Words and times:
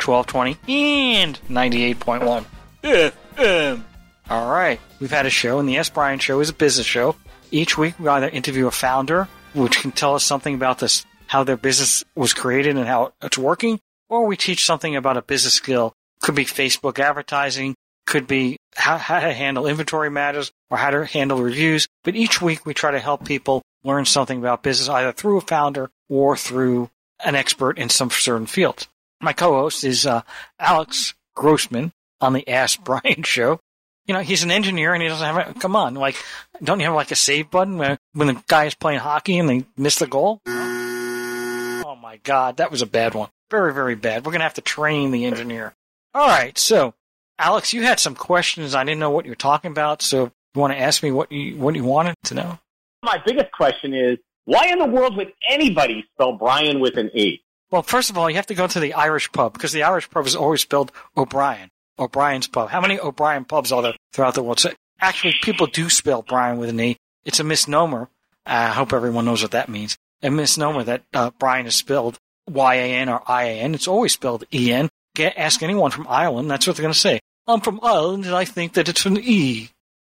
1220 0.00 0.58
and 0.68 1.38
98.1 1.48 2.44
FM. 2.82 3.82
All 4.30 4.50
right, 4.50 4.80
we've 5.00 5.10
had 5.10 5.26
a 5.26 5.30
show, 5.30 5.58
and 5.58 5.68
the 5.68 5.78
Ask 5.78 5.94
Brian 5.94 6.18
Show 6.18 6.40
is 6.40 6.50
a 6.50 6.54
business 6.54 6.86
show. 6.86 7.16
Each 7.50 7.78
week, 7.78 7.98
we 7.98 8.08
either 8.08 8.28
interview 8.28 8.66
a 8.66 8.70
founder, 8.70 9.28
which 9.54 9.80
can 9.80 9.92
tell 9.92 10.14
us 10.14 10.24
something 10.24 10.54
about 10.54 10.78
this, 10.80 11.06
how 11.26 11.44
their 11.44 11.56
business 11.56 12.04
was 12.14 12.34
created 12.34 12.76
and 12.76 12.86
how 12.86 13.12
it's 13.22 13.38
working, 13.38 13.80
or 14.08 14.26
we 14.26 14.36
teach 14.36 14.66
something 14.66 14.96
about 14.96 15.16
a 15.16 15.22
business 15.22 15.54
skill. 15.54 15.94
Could 16.20 16.34
be 16.34 16.44
Facebook 16.44 16.98
advertising, 16.98 17.74
could 18.06 18.26
be 18.26 18.58
how, 18.74 18.98
how 18.98 19.20
to 19.20 19.32
handle 19.32 19.66
inventory 19.66 20.10
matters, 20.10 20.52
or 20.70 20.76
how 20.76 20.90
to 20.90 21.06
handle 21.06 21.42
reviews. 21.42 21.88
But 22.04 22.16
each 22.16 22.42
week, 22.42 22.66
we 22.66 22.74
try 22.74 22.90
to 22.90 22.98
help 22.98 23.24
people 23.24 23.62
learn 23.84 24.04
something 24.04 24.38
about 24.38 24.62
business 24.62 24.88
either 24.88 25.12
through 25.12 25.38
a 25.38 25.42
founder 25.42 25.90
or 26.08 26.36
through 26.36 26.90
an 27.24 27.34
expert 27.34 27.78
in 27.78 27.88
some 27.88 28.10
certain 28.10 28.46
field. 28.46 28.86
My 29.20 29.32
co-host 29.32 29.84
is 29.84 30.06
uh, 30.06 30.22
Alex 30.58 31.14
Grossman 31.34 31.92
on 32.20 32.32
the 32.32 32.48
Ask 32.48 32.80
Brian 32.84 33.22
show. 33.22 33.60
You 34.06 34.14
know, 34.14 34.20
he's 34.20 34.42
an 34.42 34.50
engineer 34.50 34.94
and 34.94 35.02
he 35.02 35.08
doesn't 35.08 35.26
have 35.26 35.56
a, 35.56 35.58
come 35.58 35.76
on, 35.76 35.94
like, 35.94 36.16
don't 36.62 36.80
you 36.80 36.86
have 36.86 36.94
like 36.94 37.10
a 37.10 37.16
save 37.16 37.50
button 37.50 37.76
when, 37.76 37.98
when 38.14 38.28
the 38.28 38.42
guy 38.46 38.64
is 38.64 38.74
playing 38.74 39.00
hockey 39.00 39.38
and 39.38 39.48
they 39.48 39.64
miss 39.76 39.98
the 39.98 40.06
goal? 40.06 40.40
Oh 40.46 41.98
my 42.00 42.18
God, 42.22 42.56
that 42.56 42.70
was 42.70 42.80
a 42.80 42.86
bad 42.86 43.14
one. 43.14 43.28
Very, 43.50 43.74
very 43.74 43.94
bad. 43.96 44.24
We're 44.24 44.32
to 44.32 44.38
have 44.40 44.54
to 44.54 44.62
train 44.62 45.10
the 45.10 45.26
engineer. 45.26 45.74
All 46.14 46.26
right. 46.26 46.56
So, 46.56 46.94
Alex, 47.38 47.74
you 47.74 47.82
had 47.82 48.00
some 48.00 48.14
questions. 48.14 48.74
I 48.74 48.82
didn't 48.84 49.00
know 49.00 49.10
what 49.10 49.26
you 49.26 49.30
were 49.30 49.36
talking 49.36 49.70
about. 49.70 50.00
So 50.00 50.32
you 50.54 50.60
want 50.60 50.72
to 50.72 50.78
ask 50.80 51.02
me 51.02 51.10
what 51.10 51.30
you, 51.30 51.56
what 51.56 51.74
you 51.74 51.84
wanted 51.84 52.14
to 52.24 52.34
know? 52.34 52.58
My 53.02 53.18
biggest 53.24 53.52
question 53.52 53.92
is, 53.92 54.18
why 54.46 54.68
in 54.68 54.78
the 54.78 54.86
world 54.86 55.16
would 55.18 55.32
anybody 55.48 56.04
spell 56.14 56.32
Brian 56.32 56.80
with 56.80 56.96
an 56.96 57.10
E? 57.14 57.42
Well, 57.70 57.82
first 57.82 58.10
of 58.10 58.16
all, 58.16 58.30
you 58.30 58.36
have 58.36 58.46
to 58.46 58.54
go 58.54 58.66
to 58.66 58.80
the 58.80 58.94
Irish 58.94 59.30
pub 59.32 59.52
because 59.52 59.72
the 59.72 59.82
Irish 59.82 60.08
pub 60.10 60.26
is 60.26 60.34
always 60.36 60.62
spelled 60.62 60.92
O'Brien. 61.16 61.70
O'Brien's 61.98 62.46
pub. 62.46 62.70
How 62.70 62.80
many 62.80 62.98
O'Brien 62.98 63.44
pubs 63.44 63.72
are 63.72 63.82
there 63.82 63.94
throughout 64.12 64.34
the 64.34 64.42
world? 64.42 64.60
So 64.60 64.70
actually, 65.00 65.34
people 65.42 65.66
do 65.66 65.90
spell 65.90 66.22
Brian 66.22 66.58
with 66.58 66.70
an 66.70 66.80
E. 66.80 66.96
It's 67.24 67.40
a 67.40 67.44
misnomer. 67.44 68.08
I 68.46 68.68
hope 68.68 68.92
everyone 68.92 69.26
knows 69.26 69.42
what 69.42 69.50
that 69.50 69.68
means. 69.68 69.98
A 70.22 70.30
misnomer 70.30 70.82
that 70.84 71.02
uh, 71.12 71.30
Brian 71.38 71.66
is 71.66 71.74
spelled 71.74 72.18
Y-A-N 72.48 73.08
or 73.08 73.22
I-A-N. 73.26 73.74
It's 73.74 73.88
always 73.88 74.12
spelled 74.12 74.44
E-N. 74.52 74.88
Ask 75.18 75.62
anyone 75.62 75.90
from 75.90 76.06
Ireland. 76.08 76.50
That's 76.50 76.66
what 76.66 76.76
they're 76.76 76.84
going 76.84 76.92
to 76.92 76.98
say. 76.98 77.20
I'm 77.46 77.60
from 77.60 77.80
Ireland 77.82 78.24
and 78.24 78.34
I 78.34 78.44
think 78.44 78.74
that 78.74 78.88
it's 78.88 79.04
an 79.04 79.18
E. 79.18 79.70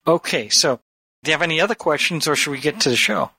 Okay, 0.07 0.49
so 0.49 0.81
do 1.23 1.31
you 1.31 1.33
have 1.33 1.43
any 1.43 1.61
other 1.61 1.75
questions 1.75 2.27
or 2.27 2.37
should 2.37 2.51
we 2.51 2.59
get 2.59 2.81
to 2.81 2.91
the 2.91 2.97
show? 2.97 3.31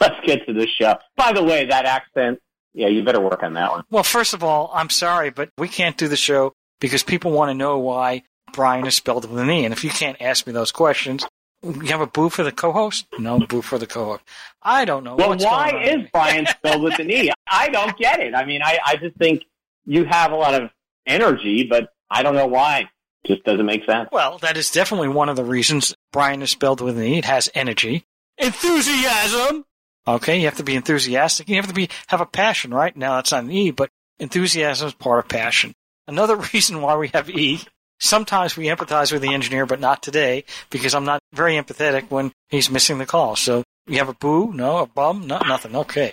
Let's 0.00 0.24
get 0.24 0.46
to 0.46 0.52
the 0.52 0.66
show. 0.66 0.96
By 1.16 1.32
the 1.32 1.42
way, 1.42 1.66
that 1.66 1.86
accent, 1.86 2.40
yeah, 2.76 2.88
you 2.88 3.02
better 3.02 3.20
work 3.20 3.42
on 3.42 3.54
that 3.54 3.70
one. 3.72 3.84
Well, 3.90 4.04
first 4.04 4.34
of 4.34 4.44
all, 4.44 4.70
I'm 4.74 4.90
sorry, 4.90 5.30
but 5.30 5.48
we 5.56 5.66
can't 5.66 5.96
do 5.96 6.08
the 6.08 6.16
show 6.16 6.52
because 6.78 7.02
people 7.02 7.32
want 7.32 7.48
to 7.48 7.54
know 7.54 7.78
why 7.78 8.22
Brian 8.52 8.86
is 8.86 8.94
spelled 8.94 9.28
with 9.28 9.40
an 9.40 9.50
E. 9.50 9.64
And 9.64 9.72
if 9.72 9.82
you 9.82 9.90
can't 9.90 10.20
ask 10.20 10.46
me 10.46 10.52
those 10.52 10.72
questions, 10.72 11.26
you 11.62 11.86
have 11.86 12.02
a 12.02 12.06
boo 12.06 12.28
for 12.28 12.42
the 12.42 12.52
co-host? 12.52 13.06
No 13.18 13.38
boo 13.38 13.62
for 13.62 13.78
the 13.78 13.86
co-host. 13.86 14.22
I 14.62 14.84
don't 14.84 15.04
know. 15.04 15.16
Well, 15.16 15.30
what's 15.30 15.44
why 15.44 15.70
going 15.70 15.88
on. 15.88 16.00
is 16.00 16.10
Brian 16.12 16.46
spelled 16.46 16.82
with 16.82 16.98
an 16.98 17.10
E? 17.10 17.32
I 17.50 17.70
don't 17.70 17.96
get 17.96 18.20
it. 18.20 18.34
I 18.34 18.44
mean, 18.44 18.60
I, 18.62 18.78
I 18.84 18.96
just 18.96 19.16
think 19.16 19.44
you 19.86 20.04
have 20.04 20.32
a 20.32 20.36
lot 20.36 20.60
of 20.60 20.70
energy, 21.06 21.66
but 21.68 21.88
I 22.10 22.22
don't 22.22 22.34
know 22.34 22.46
why. 22.46 22.90
It 23.24 23.28
Just 23.28 23.44
doesn't 23.44 23.64
make 23.64 23.86
sense. 23.86 24.10
Well, 24.12 24.38
that 24.38 24.58
is 24.58 24.70
definitely 24.70 25.08
one 25.08 25.30
of 25.30 25.36
the 25.36 25.44
reasons 25.44 25.94
Brian 26.12 26.42
is 26.42 26.50
spelled 26.50 26.80
with 26.82 26.98
an 26.98 27.04
E. 27.04 27.18
It 27.18 27.24
has 27.24 27.48
energy, 27.54 28.04
enthusiasm. 28.38 29.64
Okay, 30.08 30.38
you 30.38 30.44
have 30.44 30.56
to 30.56 30.62
be 30.62 30.76
enthusiastic. 30.76 31.48
You 31.48 31.56
have 31.56 31.66
to 31.66 31.74
be 31.74 31.88
have 32.08 32.20
a 32.20 32.26
passion, 32.26 32.72
right? 32.72 32.96
Now 32.96 33.16
that's 33.16 33.32
not 33.32 33.44
an 33.44 33.50
E, 33.50 33.70
but 33.70 33.90
enthusiasm 34.18 34.88
is 34.88 34.94
part 34.94 35.24
of 35.24 35.28
passion. 35.28 35.74
Another 36.06 36.36
reason 36.52 36.80
why 36.80 36.96
we 36.96 37.08
have 37.08 37.30
E. 37.30 37.60
Sometimes 37.98 38.56
we 38.56 38.66
empathize 38.66 39.10
with 39.10 39.22
the 39.22 39.32
engineer, 39.32 39.64
but 39.64 39.80
not 39.80 40.02
today 40.02 40.44
because 40.68 40.94
I'm 40.94 41.06
not 41.06 41.20
very 41.32 41.54
empathetic 41.54 42.10
when 42.10 42.30
he's 42.50 42.70
missing 42.70 42.98
the 42.98 43.06
call. 43.06 43.36
So 43.36 43.64
you 43.86 43.98
have 43.98 44.10
a 44.10 44.14
boo, 44.14 44.52
no, 44.52 44.78
a 44.78 44.86
bum, 44.86 45.26
no, 45.26 45.38
nothing. 45.38 45.74
Okay. 45.74 46.12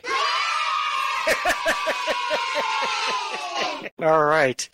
All 4.02 4.24
right. 4.24 4.70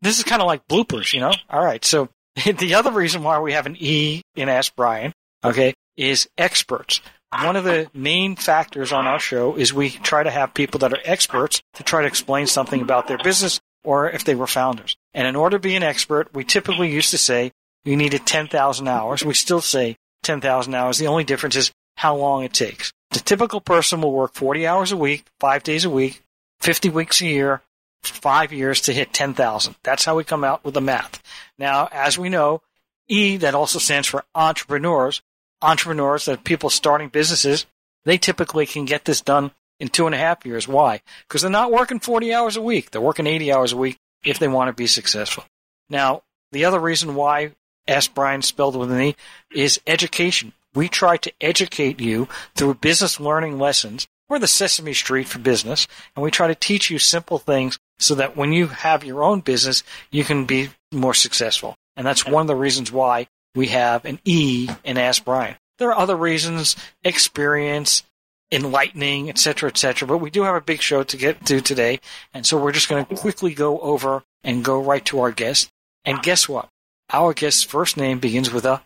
This 0.00 0.18
is 0.18 0.24
kind 0.24 0.40
of 0.40 0.46
like 0.46 0.66
bloopers, 0.66 1.12
you 1.12 1.20
know? 1.20 1.32
All 1.50 1.62
right. 1.62 1.84
So 1.84 2.08
the 2.44 2.74
other 2.74 2.92
reason 2.92 3.22
why 3.22 3.38
we 3.40 3.52
have 3.52 3.66
an 3.66 3.76
E 3.78 4.22
in 4.34 4.48
Ask 4.48 4.74
Brian, 4.74 5.12
okay, 5.44 5.74
is 5.96 6.28
experts. 6.38 7.02
One 7.42 7.56
of 7.56 7.64
the 7.64 7.90
main 7.92 8.36
factors 8.36 8.92
on 8.92 9.06
our 9.06 9.18
show 9.18 9.56
is 9.56 9.72
we 9.72 9.90
try 9.90 10.22
to 10.22 10.30
have 10.30 10.54
people 10.54 10.78
that 10.80 10.92
are 10.92 11.00
experts 11.04 11.62
to 11.74 11.82
try 11.82 12.02
to 12.02 12.06
explain 12.06 12.46
something 12.46 12.80
about 12.80 13.08
their 13.08 13.18
business 13.18 13.60
or 13.82 14.08
if 14.08 14.24
they 14.24 14.34
were 14.34 14.46
founders. 14.46 14.96
And 15.12 15.26
in 15.26 15.36
order 15.36 15.56
to 15.56 15.62
be 15.62 15.76
an 15.76 15.82
expert, 15.82 16.32
we 16.32 16.44
typically 16.44 16.90
used 16.90 17.10
to 17.10 17.18
say 17.18 17.52
you 17.84 17.96
needed 17.96 18.26
10,000 18.26 18.88
hours. 18.88 19.24
We 19.24 19.34
still 19.34 19.60
say 19.60 19.96
10,000 20.22 20.74
hours. 20.74 20.98
The 20.98 21.06
only 21.06 21.24
difference 21.24 21.56
is 21.56 21.72
how 21.96 22.16
long 22.16 22.44
it 22.44 22.52
takes. 22.52 22.92
The 23.10 23.20
typical 23.20 23.60
person 23.60 24.00
will 24.00 24.12
work 24.12 24.34
40 24.34 24.66
hours 24.66 24.92
a 24.92 24.96
week, 24.96 25.24
five 25.38 25.62
days 25.62 25.84
a 25.84 25.90
week, 25.90 26.22
50 26.60 26.88
weeks 26.88 27.20
a 27.20 27.26
year, 27.26 27.62
five 28.02 28.52
years 28.52 28.80
to 28.82 28.92
hit 28.92 29.12
10,000. 29.12 29.76
That's 29.82 30.04
how 30.04 30.16
we 30.16 30.24
come 30.24 30.44
out 30.44 30.64
with 30.64 30.74
the 30.74 30.80
math. 30.80 31.22
Now, 31.58 31.88
as 31.92 32.18
we 32.18 32.28
know, 32.28 32.62
E, 33.08 33.36
that 33.38 33.54
also 33.54 33.78
stands 33.78 34.08
for 34.08 34.24
entrepreneurs. 34.34 35.22
Entrepreneurs, 35.64 36.26
that 36.26 36.44
people 36.44 36.70
starting 36.70 37.08
businesses, 37.08 37.66
they 38.04 38.18
typically 38.18 38.66
can 38.66 38.84
get 38.84 39.04
this 39.04 39.20
done 39.20 39.50
in 39.80 39.88
two 39.88 40.06
and 40.06 40.14
a 40.14 40.18
half 40.18 40.44
years. 40.44 40.68
Why? 40.68 41.00
Because 41.26 41.42
they're 41.42 41.50
not 41.50 41.72
working 41.72 42.00
40 42.00 42.32
hours 42.32 42.56
a 42.56 42.62
week. 42.62 42.90
They're 42.90 43.00
working 43.00 43.26
80 43.26 43.52
hours 43.52 43.72
a 43.72 43.76
week 43.76 43.98
if 44.24 44.38
they 44.38 44.48
want 44.48 44.68
to 44.68 44.72
be 44.72 44.86
successful. 44.86 45.44
Now, 45.88 46.22
the 46.52 46.64
other 46.64 46.78
reason 46.78 47.14
why 47.14 47.52
Ask 47.86 48.14
Brian 48.14 48.42
spelled 48.42 48.76
with 48.76 48.92
an 48.92 49.00
E 49.00 49.16
is 49.52 49.80
education. 49.86 50.52
We 50.74 50.88
try 50.88 51.16
to 51.18 51.32
educate 51.40 52.00
you 52.00 52.28
through 52.54 52.74
business 52.74 53.20
learning 53.20 53.58
lessons. 53.58 54.06
We're 54.28 54.38
the 54.38 54.46
Sesame 54.46 54.94
Street 54.94 55.28
for 55.28 55.38
business, 55.38 55.86
and 56.16 56.22
we 56.22 56.30
try 56.30 56.48
to 56.48 56.54
teach 56.54 56.90
you 56.90 56.98
simple 56.98 57.38
things 57.38 57.78
so 57.98 58.14
that 58.14 58.36
when 58.36 58.52
you 58.52 58.68
have 58.68 59.04
your 59.04 59.22
own 59.22 59.40
business, 59.40 59.82
you 60.10 60.24
can 60.24 60.46
be 60.46 60.70
more 60.90 61.14
successful. 61.14 61.76
And 61.96 62.06
that's 62.06 62.26
one 62.26 62.40
of 62.40 62.46
the 62.46 62.56
reasons 62.56 62.90
why 62.90 63.28
we 63.54 63.68
have 63.68 64.04
an 64.04 64.18
E 64.24 64.68
in 64.84 64.98
Ask 64.98 65.24
Brian. 65.24 65.56
There 65.78 65.90
are 65.90 65.98
other 65.98 66.16
reasons, 66.16 66.76
experience, 67.02 68.02
enlightening, 68.50 69.28
etc., 69.28 69.70
etc. 69.70 70.06
But 70.06 70.18
we 70.18 70.30
do 70.30 70.42
have 70.42 70.54
a 70.54 70.60
big 70.60 70.80
show 70.80 71.02
to 71.02 71.16
get 71.16 71.44
to 71.46 71.60
today, 71.60 72.00
and 72.32 72.46
so 72.46 72.56
we're 72.56 72.72
just 72.72 72.88
going 72.88 73.04
to 73.04 73.16
quickly 73.16 73.54
go 73.54 73.80
over 73.80 74.22
and 74.42 74.64
go 74.64 74.80
right 74.82 75.04
to 75.06 75.20
our 75.20 75.32
guest. 75.32 75.70
And 76.04 76.22
guess 76.22 76.48
what? 76.48 76.68
Our 77.12 77.34
guest's 77.34 77.62
first 77.62 77.96
name 77.96 78.18
begins 78.18 78.52
with 78.52 78.64
a 78.64 78.82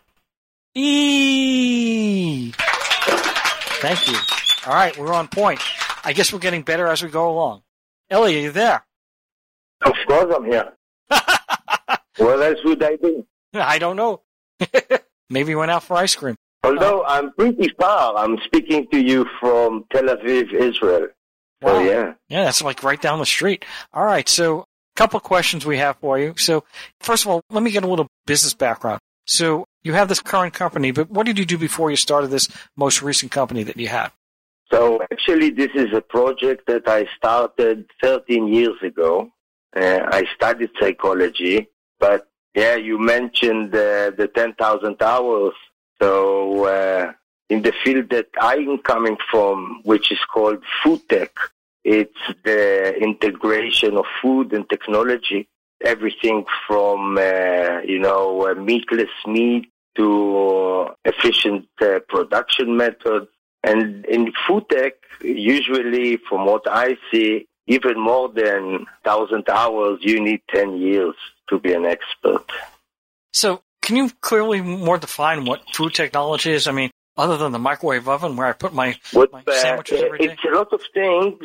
E. 0.75 2.53
Thank 3.81 4.09
you. 4.09 4.19
All 4.67 4.75
right, 4.75 4.97
we're 4.97 5.12
on 5.12 5.28
point. 5.28 5.61
I 6.05 6.12
guess 6.12 6.33
we're 6.33 6.39
getting 6.39 6.62
better 6.62 6.87
as 6.87 7.03
we 7.03 7.09
go 7.11 7.31
along. 7.31 7.62
Eli, 8.12 8.34
are 8.34 8.39
you 8.39 8.53
there? 8.53 8.84
Of 9.83 9.95
course 10.07 10.34
I'm 10.34 10.45
here. 10.45 10.72
what 12.16 12.42
else 12.42 12.59
would 12.65 12.83
I 12.83 12.97
do? 12.97 13.27
I 13.54 13.78
don't 13.78 13.97
know. 13.97 14.22
Maybe 15.31 15.55
went 15.55 15.71
out 15.71 15.83
for 15.83 15.97
ice 15.97 16.15
cream. 16.15 16.37
Although 16.65 17.05
I'm 17.05 17.33
pretty 17.33 17.71
far, 17.78 18.16
I'm 18.16 18.39
speaking 18.45 18.89
to 18.91 19.01
you 19.01 19.27
from 19.41 19.84
Tel 19.93 20.05
Aviv, 20.05 20.53
Israel. 20.53 21.09
Wow. 21.63 21.72
So 21.72 21.81
yeah. 21.81 22.15
Yeah, 22.28 22.45
that's 22.45 22.63
like 22.63 22.83
right 22.83 23.01
down 23.01 23.19
the 23.19 23.27
street. 23.27 23.65
All 23.93 24.05
right, 24.05 24.28
so 24.28 24.60
a 24.60 24.65
couple 24.97 25.21
questions 25.21 25.65
we 25.65 25.78
have 25.78 25.97
for 25.99 26.19
you. 26.19 26.34
So 26.37 26.65
first 27.01 27.25
of 27.25 27.31
all, 27.31 27.43
let 27.51 27.63
me 27.63 27.71
get 27.71 27.84
a 27.84 27.89
little 27.89 28.09
business 28.27 28.55
background. 28.55 29.01
So 29.27 29.66
you 29.83 29.93
have 29.93 30.09
this 30.09 30.21
current 30.21 30.55
company, 30.55 30.91
but 30.91 31.11
what 31.11 31.27
did 31.27 31.39
you 31.39 31.45
do 31.45 31.59
before 31.59 31.91
you 31.91 31.97
started 31.97 32.28
this 32.28 32.49
most 32.77 33.03
recent 33.03 33.31
company 33.31 33.63
that 33.65 33.77
you 33.77 33.89
have? 33.89 34.13
So 34.72 35.01
actually, 35.11 35.51
this 35.51 35.71
is 35.75 35.93
a 35.95 36.01
project 36.01 36.66
that 36.66 36.89
I 36.89 37.07
started 37.16 37.87
13 38.03 38.53
years 38.53 38.77
ago. 38.83 39.31
Uh, 39.75 40.01
I 40.11 40.25
studied 40.34 40.71
psychology, 40.81 41.69
but 41.99 42.28
yeah, 42.59 42.75
you 42.75 42.99
mentioned 42.99 43.75
uh, 43.75 44.10
the 44.21 44.28
10,000 44.34 45.01
hours. 45.01 45.55
So 46.03 46.65
uh, 46.65 47.13
in 47.49 47.63
the 47.63 47.72
field 47.84 48.10
that 48.10 48.28
I'm 48.41 48.78
coming 48.78 49.16
from, 49.31 49.81
which 49.84 50.10
is 50.10 50.19
called 50.33 50.63
food 50.83 51.01
tech, 51.09 51.33
it's 51.84 52.25
the 52.45 52.97
integration 53.09 53.97
of 53.97 54.07
food 54.21 54.53
and 54.53 54.69
technology. 54.69 55.43
everything 55.95 56.45
from, 56.66 57.01
uh, 57.19 57.81
you 57.93 58.01
know, 58.07 58.53
meatless 58.69 59.15
meat 59.27 59.65
to 59.97 60.89
efficient 61.04 61.69
uh, 61.81 62.01
production 62.09 62.77
methods. 62.77 63.28
And 63.63 64.04
in 64.07 64.33
food 64.45 64.65
tech, 64.69 64.95
usually 65.22 66.16
from 66.28 66.47
what 66.47 66.65
I 66.87 66.97
see, 67.11 67.47
even 67.68 68.00
more 68.00 68.28
than 68.30 68.86
1,000 69.04 69.48
hours, 69.48 69.98
you 70.00 70.20
need 70.20 70.41
10 70.53 70.78
years 70.78 71.15
to 71.50 71.59
be 71.59 71.74
an 71.74 71.84
expert. 71.84 72.44
So, 73.32 73.62
can 73.82 73.97
you 73.97 74.10
clearly 74.20 74.62
more 74.62 74.98
define 74.98 75.44
what 75.44 75.62
food 75.74 75.94
technology 75.94 76.53
is? 76.53 76.66
I 76.66 76.72
mean, 76.72 76.91
other 77.16 77.36
than 77.36 77.53
the 77.53 77.59
microwave 77.59 78.09
oven 78.09 78.36
where 78.36 78.47
I 78.47 78.53
put 78.53 78.72
my, 78.72 78.97
what, 79.12 79.32
my 79.32 79.42
sandwiches 79.47 80.00
uh, 80.00 80.06
every 80.06 80.18
day? 80.18 80.24
It's 80.32 80.44
a 80.44 80.54
lot 80.56 80.72
of 80.72 80.80
things. 80.94 81.38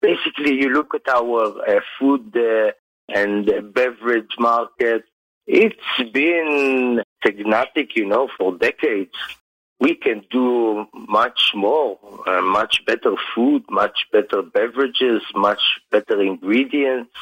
Basically, 0.00 0.54
you 0.54 0.70
look 0.70 0.94
at 0.94 1.06
our 1.08 1.60
uh, 1.68 1.80
food 1.98 2.34
uh, 2.36 2.72
and 3.08 3.46
beverage 3.74 4.34
market. 4.38 5.04
It's 5.46 6.10
been 6.12 7.02
stagnatic, 7.20 7.94
you 7.94 8.06
know, 8.06 8.28
for 8.38 8.56
decades. 8.56 9.12
We 9.80 9.94
can 9.94 10.24
do 10.30 10.86
much 10.92 11.52
more, 11.54 11.98
uh, 12.26 12.42
much 12.42 12.84
better 12.84 13.14
food, 13.34 13.64
much 13.70 14.06
better 14.12 14.42
beverages, 14.42 15.22
much 15.34 15.60
better 15.90 16.20
ingredients. 16.20 17.14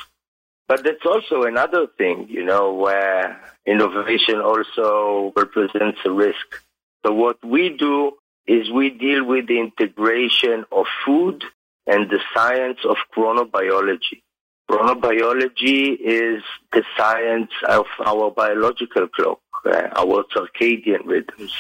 But 0.69 0.82
that's 0.82 1.05
also 1.05 1.43
another 1.43 1.87
thing, 1.87 2.26
you 2.29 2.44
know, 2.44 2.73
where 2.73 3.41
innovation 3.67 4.41
also 4.41 5.32
represents 5.37 5.99
a 6.05 6.11
risk. 6.11 6.64
So 7.05 7.12
what 7.12 7.44
we 7.44 7.76
do 7.76 8.12
is 8.47 8.70
we 8.70 8.91
deal 8.91 9.25
with 9.25 9.47
the 9.47 9.61
integration 9.61 10.64
of 10.73 10.87
food 11.05 11.44
and 11.87 12.11
the 12.11 12.20
science 12.35 12.79
of 12.85 12.97
chronobiology. 13.14 14.23
Chronobiology 14.69 15.97
is 16.00 16.43
the 16.73 16.82
science 16.97 17.53
of 17.69 17.87
our 18.05 18.31
biological 18.32 19.06
clock, 19.08 19.41
uh, 19.64 19.88
our 19.94 20.25
circadian 20.35 21.05
rhythms. 21.05 21.55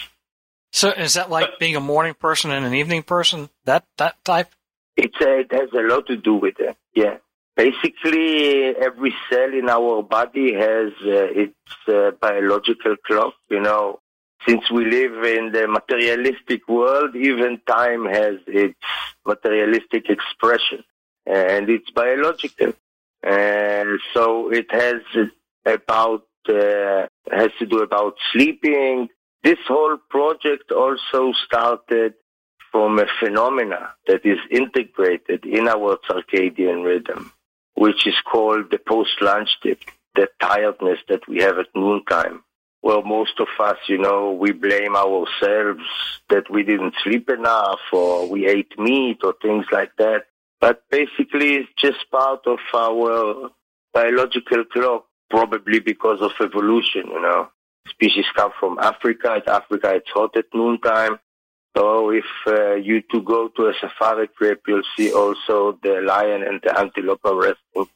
So 0.76 0.90
is 0.90 1.14
that 1.14 1.30
like 1.30 1.58
being 1.58 1.74
a 1.74 1.80
morning 1.80 2.12
person 2.12 2.50
and 2.50 2.66
an 2.66 2.74
evening 2.74 3.02
person? 3.02 3.48
That 3.64 3.84
that 3.96 4.22
type? 4.26 4.50
It's 4.94 5.18
a, 5.22 5.38
it 5.38 5.50
has 5.50 5.70
a 5.72 5.80
lot 5.80 6.06
to 6.08 6.16
do 6.18 6.34
with 6.34 6.56
it. 6.58 6.76
Yeah. 6.94 7.16
Basically, 7.56 8.76
every 8.76 9.14
cell 9.30 9.54
in 9.54 9.70
our 9.70 10.02
body 10.02 10.52
has 10.52 10.92
uh, 11.02 11.40
its 11.42 11.54
uh, 11.88 12.10
biological 12.20 12.96
clock. 13.06 13.32
You 13.48 13.60
know, 13.60 14.00
since 14.46 14.70
we 14.70 14.84
live 14.84 15.24
in 15.24 15.52
the 15.52 15.66
materialistic 15.66 16.68
world, 16.68 17.16
even 17.16 17.58
time 17.66 18.04
has 18.04 18.34
its 18.46 18.78
materialistic 19.24 20.10
expression, 20.10 20.84
and 21.24 21.70
it's 21.70 21.90
biological. 21.90 22.74
And 23.22 23.98
so 24.12 24.52
it 24.52 24.66
has 24.70 25.00
about 25.64 26.26
uh, 26.50 27.06
has 27.32 27.50
to 27.60 27.64
do 27.66 27.78
about 27.80 28.16
sleeping. 28.30 29.08
This 29.46 29.58
whole 29.68 29.96
project 30.10 30.72
also 30.72 31.32
started 31.46 32.14
from 32.72 32.98
a 32.98 33.06
phenomena 33.20 33.90
that 34.08 34.26
is 34.26 34.40
integrated 34.50 35.44
in 35.44 35.68
our 35.68 35.98
circadian 35.98 36.84
rhythm, 36.84 37.30
which 37.74 38.08
is 38.08 38.16
called 38.28 38.72
the 38.72 38.78
post-lunch 38.78 39.50
dip, 39.62 39.82
the 40.16 40.26
tiredness 40.40 40.98
that 41.08 41.28
we 41.28 41.38
have 41.42 41.60
at 41.60 41.68
noontime. 41.76 42.42
Well, 42.82 43.02
most 43.02 43.38
of 43.38 43.46
us, 43.60 43.76
you 43.86 43.98
know, 43.98 44.32
we 44.32 44.50
blame 44.50 44.96
ourselves 44.96 45.84
that 46.28 46.50
we 46.50 46.64
didn't 46.64 46.94
sleep 47.04 47.30
enough 47.30 47.78
or 47.92 48.28
we 48.28 48.48
ate 48.48 48.76
meat 48.76 49.18
or 49.22 49.36
things 49.40 49.66
like 49.70 49.92
that. 49.98 50.24
But 50.60 50.82
basically, 50.90 51.54
it's 51.54 51.70
just 51.78 52.10
part 52.10 52.44
of 52.48 52.58
our 52.74 53.50
biological 53.94 54.64
clock, 54.64 55.04
probably 55.30 55.78
because 55.78 56.20
of 56.20 56.32
evolution, 56.40 57.06
you 57.06 57.22
know. 57.22 57.48
Species 57.90 58.24
come 58.34 58.52
from 58.58 58.78
Africa. 58.78 59.32
At 59.36 59.48
Africa, 59.48 59.94
it's 59.94 60.10
hot 60.12 60.36
at 60.36 60.46
noontime. 60.54 61.18
So 61.76 62.10
if 62.10 62.24
uh, 62.46 62.74
you 62.74 63.02
to 63.12 63.20
go 63.20 63.48
to 63.48 63.66
a 63.66 63.74
safari 63.80 64.28
trip, 64.28 64.62
you'll 64.66 64.82
see 64.96 65.12
also 65.12 65.78
the 65.82 66.00
lion 66.00 66.42
and 66.42 66.60
the 66.62 66.78
antelope 66.78 67.20
are 67.24 67.36
resting. 67.36 67.92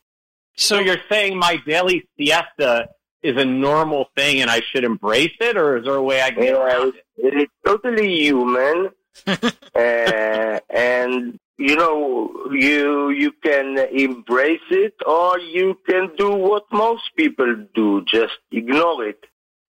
So 0.57 0.79
you're 0.81 1.01
saying 1.09 1.39
my 1.39 1.57
daily 1.67 2.07
siesta 2.17 2.91
is 3.23 3.37
a 3.37 3.45
normal 3.45 4.09
thing 4.17 4.43
and 4.43 4.51
I 4.51 4.61
should 4.61 4.85
embrace 4.85 5.33
it, 5.41 5.57
or 5.57 5.79
is 5.79 5.85
there 5.85 5.95
a 5.95 6.03
way 6.03 6.21
I 6.21 6.31
can 6.31 6.55
around 6.55 6.95
it? 6.95 7.05
It 7.17 7.35
is 7.43 7.49
totally 7.65 8.15
human, 8.17 8.91
uh, 9.27 10.61
and 10.69 11.39
you 11.57 11.77
know, 11.77 12.49
you 12.51 13.11
you 13.11 13.33
can 13.43 13.79
embrace 13.79 14.69
it 14.71 14.95
or 15.07 15.39
you 15.39 15.79
can 15.89 16.11
do 16.17 16.31
what 16.31 16.65
most 16.73 17.03
people 17.17 17.67
do, 17.75 18.03
just 18.07 18.39
ignore 18.51 19.05
it. 19.05 19.25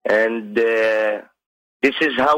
And 0.06 0.58
uh, 0.58 1.22
this 1.82 1.96
is 2.02 2.14
how 2.18 2.38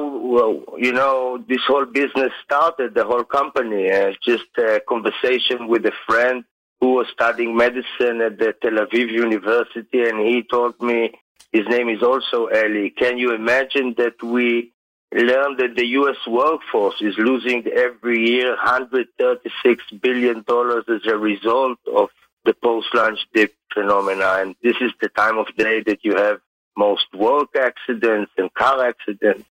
you 0.78 0.92
know 0.92 1.44
this 1.48 1.62
whole 1.68 1.86
business 1.86 2.32
started. 2.44 2.94
The 2.94 3.06
whole 3.06 3.24
company, 3.24 3.92
uh, 3.92 4.14
just 4.26 4.46
a 4.58 4.82
conversation 4.88 5.68
with 5.68 5.86
a 5.86 5.94
friend 6.06 6.44
who 6.82 6.94
was 6.94 7.08
studying 7.14 7.56
medicine 7.56 8.22
at 8.22 8.38
the 8.38 8.54
Tel 8.62 8.74
Aviv 8.74 9.12
University, 9.12 10.04
and 10.04 10.20
he 10.20 10.44
told 10.44 10.82
me 10.82 11.12
his 11.52 11.68
name 11.68 11.88
is 11.88 12.02
also 12.02 12.50
Eli. 12.50 12.90
Can 12.90 13.18
you 13.18 13.34
imagine 13.34 13.96
that 13.98 14.22
we 14.22 14.74
learned 15.14 15.60
that 15.60 15.76
the 15.76 15.86
U.S. 16.00 16.18
workforce 16.28 16.96
is 17.02 17.16
losing 17.18 17.66
every 17.68 18.30
year 18.30 18.56
$136 18.58 19.06
billion 20.02 20.40
as 20.40 21.02
a 21.08 21.18
result 21.18 21.78
of 21.94 22.10
the 22.46 22.54
post-lunch 22.54 23.20
dip 23.34 23.54
phenomena. 23.74 24.38
And 24.40 24.56
this 24.64 24.76
is 24.82 24.92
the 25.02 25.10
time 25.10 25.38
of 25.38 25.48
day 25.56 25.84
that 25.86 26.00
you 26.04 26.16
have 26.16 26.40
most 26.78 27.06
work 27.14 27.50
accidents 27.56 28.32
and 28.38 28.54
car 28.54 28.86
accidents. 28.86 29.46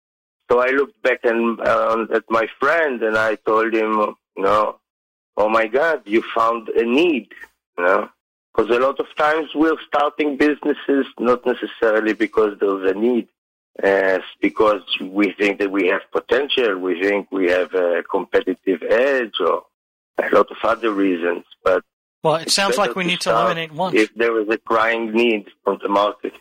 So 0.51 0.61
I 0.61 0.69
looked 0.71 1.01
back 1.03 1.21
and, 1.25 1.61
uh, 1.61 2.07
at 2.15 2.25
my 2.29 2.47
friend 2.61 3.03
and 3.03 3.17
I 3.17 3.37
told 3.37 3.75
him, 3.75 4.15
you 4.37 4.43
know, 4.43 4.79
oh 5.37 5.49
my 5.49 5.67
God, 5.67 6.03
you 6.05 6.23
found 6.35 6.69
a 6.69 6.85
need, 6.85 7.29
you 7.79 7.85
know. 7.85 8.09
Because 8.55 8.71
a 8.77 8.81
lot 8.81 9.01
of 9.01 9.07
times 9.17 9.49
we're 9.55 9.79
starting 9.87 10.37
businesses 10.37 11.07
not 11.19 11.47
necessarily 11.47 12.13
because 12.13 12.59
there's 12.61 12.91
a 12.91 12.95
need, 12.95 13.29
as 13.83 14.21
because 14.43 14.83
we 15.01 15.33
think 15.33 15.59
that 15.61 15.71
we 15.71 15.89
have 15.89 16.03
potential, 16.13 16.77
we 16.79 17.01
think 17.01 17.33
we 17.33 17.51
have 17.51 17.73
a 17.73 18.03
competitive 18.11 18.83
edge, 18.83 19.37
or 19.41 19.63
a 20.19 20.35
lot 20.35 20.51
of 20.51 20.57
other 20.65 20.93
reasons. 20.93 21.45
But 21.65 21.83
well, 22.23 22.35
it 22.37 22.51
sounds 22.51 22.77
like 22.77 22.95
we 22.95 23.05
need 23.05 23.21
to 23.23 23.31
eliminate 23.31 23.73
one. 23.73 23.97
If 23.97 24.15
there 24.15 24.39
is 24.39 24.49
a 24.51 24.59
crying 24.59 25.13
need 25.13 25.47
from 25.65 25.79
the 25.83 25.89
market, 25.89 26.35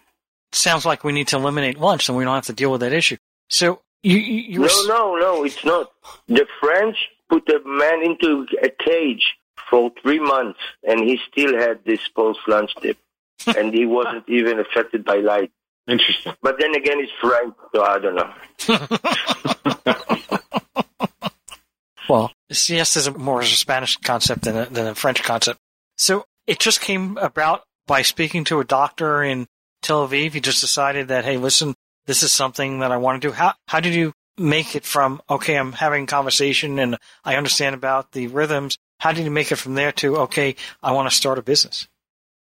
sounds 0.53 0.85
like 0.85 1.03
we 1.03 1.11
need 1.11 1.27
to 1.29 1.37
eliminate 1.37 1.79
lunch, 1.79 2.09
and 2.09 2.17
we 2.17 2.23
don't 2.23 2.35
have 2.35 2.45
to 2.45 2.53
deal 2.53 2.71
with 2.71 2.81
that 2.81 2.93
issue. 2.93 3.17
So 3.49 3.81
you, 4.03 4.17
you, 4.17 4.41
you 4.53 4.59
no, 4.59 4.67
no, 4.87 5.15
no, 5.15 5.43
it's 5.43 5.63
not. 5.63 5.91
The 6.27 6.47
French 6.59 6.97
put 7.29 7.47
a 7.49 7.61
man 7.65 8.03
into 8.03 8.45
a 8.61 8.69
cage 8.69 9.35
for 9.69 9.91
three 10.01 10.19
months, 10.19 10.59
and 10.83 11.01
he 11.01 11.19
still 11.31 11.57
had 11.57 11.83
this 11.85 12.07
post-lunch 12.09 12.71
dip, 12.81 12.97
and 13.57 13.73
he 13.73 13.85
wasn't 13.85 14.27
even 14.27 14.59
affected 14.59 15.05
by 15.05 15.17
light. 15.17 15.51
Interesting. 15.87 16.33
But 16.41 16.57
then 16.59 16.75
again, 16.75 16.99
it's 16.99 17.11
French, 17.19 17.55
so 17.73 17.83
I 17.83 17.99
don't 17.99 18.15
know. 18.15 18.33
well, 22.09 22.31
siesta 22.51 22.99
is 22.99 23.15
more 23.15 23.39
of 23.39 23.45
a 23.45 23.49
Spanish 23.49 23.97
concept 23.97 24.43
than 24.43 24.57
a, 24.57 24.65
than 24.67 24.87
a 24.87 24.95
French 24.95 25.23
concept. 25.23 25.59
So 25.97 26.25
it 26.45 26.59
just 26.59 26.81
came 26.81 27.17
about 27.17 27.63
by 27.87 28.03
speaking 28.03 28.43
to 28.45 28.59
a 28.59 28.63
doctor 28.63 29.23
in 29.23 29.47
Tel 29.81 30.07
Aviv. 30.07 30.33
You 30.33 30.41
just 30.41 30.61
decided 30.61 31.09
that, 31.09 31.25
hey, 31.25 31.37
listen, 31.37 31.75
this 32.05 32.23
is 32.23 32.31
something 32.31 32.79
that 32.79 32.91
I 32.91 32.97
want 32.97 33.21
to 33.21 33.27
do. 33.27 33.33
How 33.33 33.53
how 33.67 33.79
did 33.79 33.93
you 33.93 34.13
make 34.37 34.75
it 34.75 34.85
from 34.85 35.21
okay, 35.29 35.55
I'm 35.55 35.73
having 35.73 36.05
conversation 36.05 36.79
and 36.79 36.97
I 37.23 37.35
understand 37.35 37.75
about 37.75 38.11
the 38.11 38.27
rhythms. 38.27 38.77
How 38.99 39.11
did 39.11 39.25
you 39.25 39.31
make 39.31 39.51
it 39.51 39.57
from 39.57 39.75
there 39.75 39.91
to 39.93 40.17
okay, 40.17 40.55
I 40.81 40.91
want 40.91 41.09
to 41.09 41.15
start 41.15 41.37
a 41.37 41.41
business? 41.41 41.87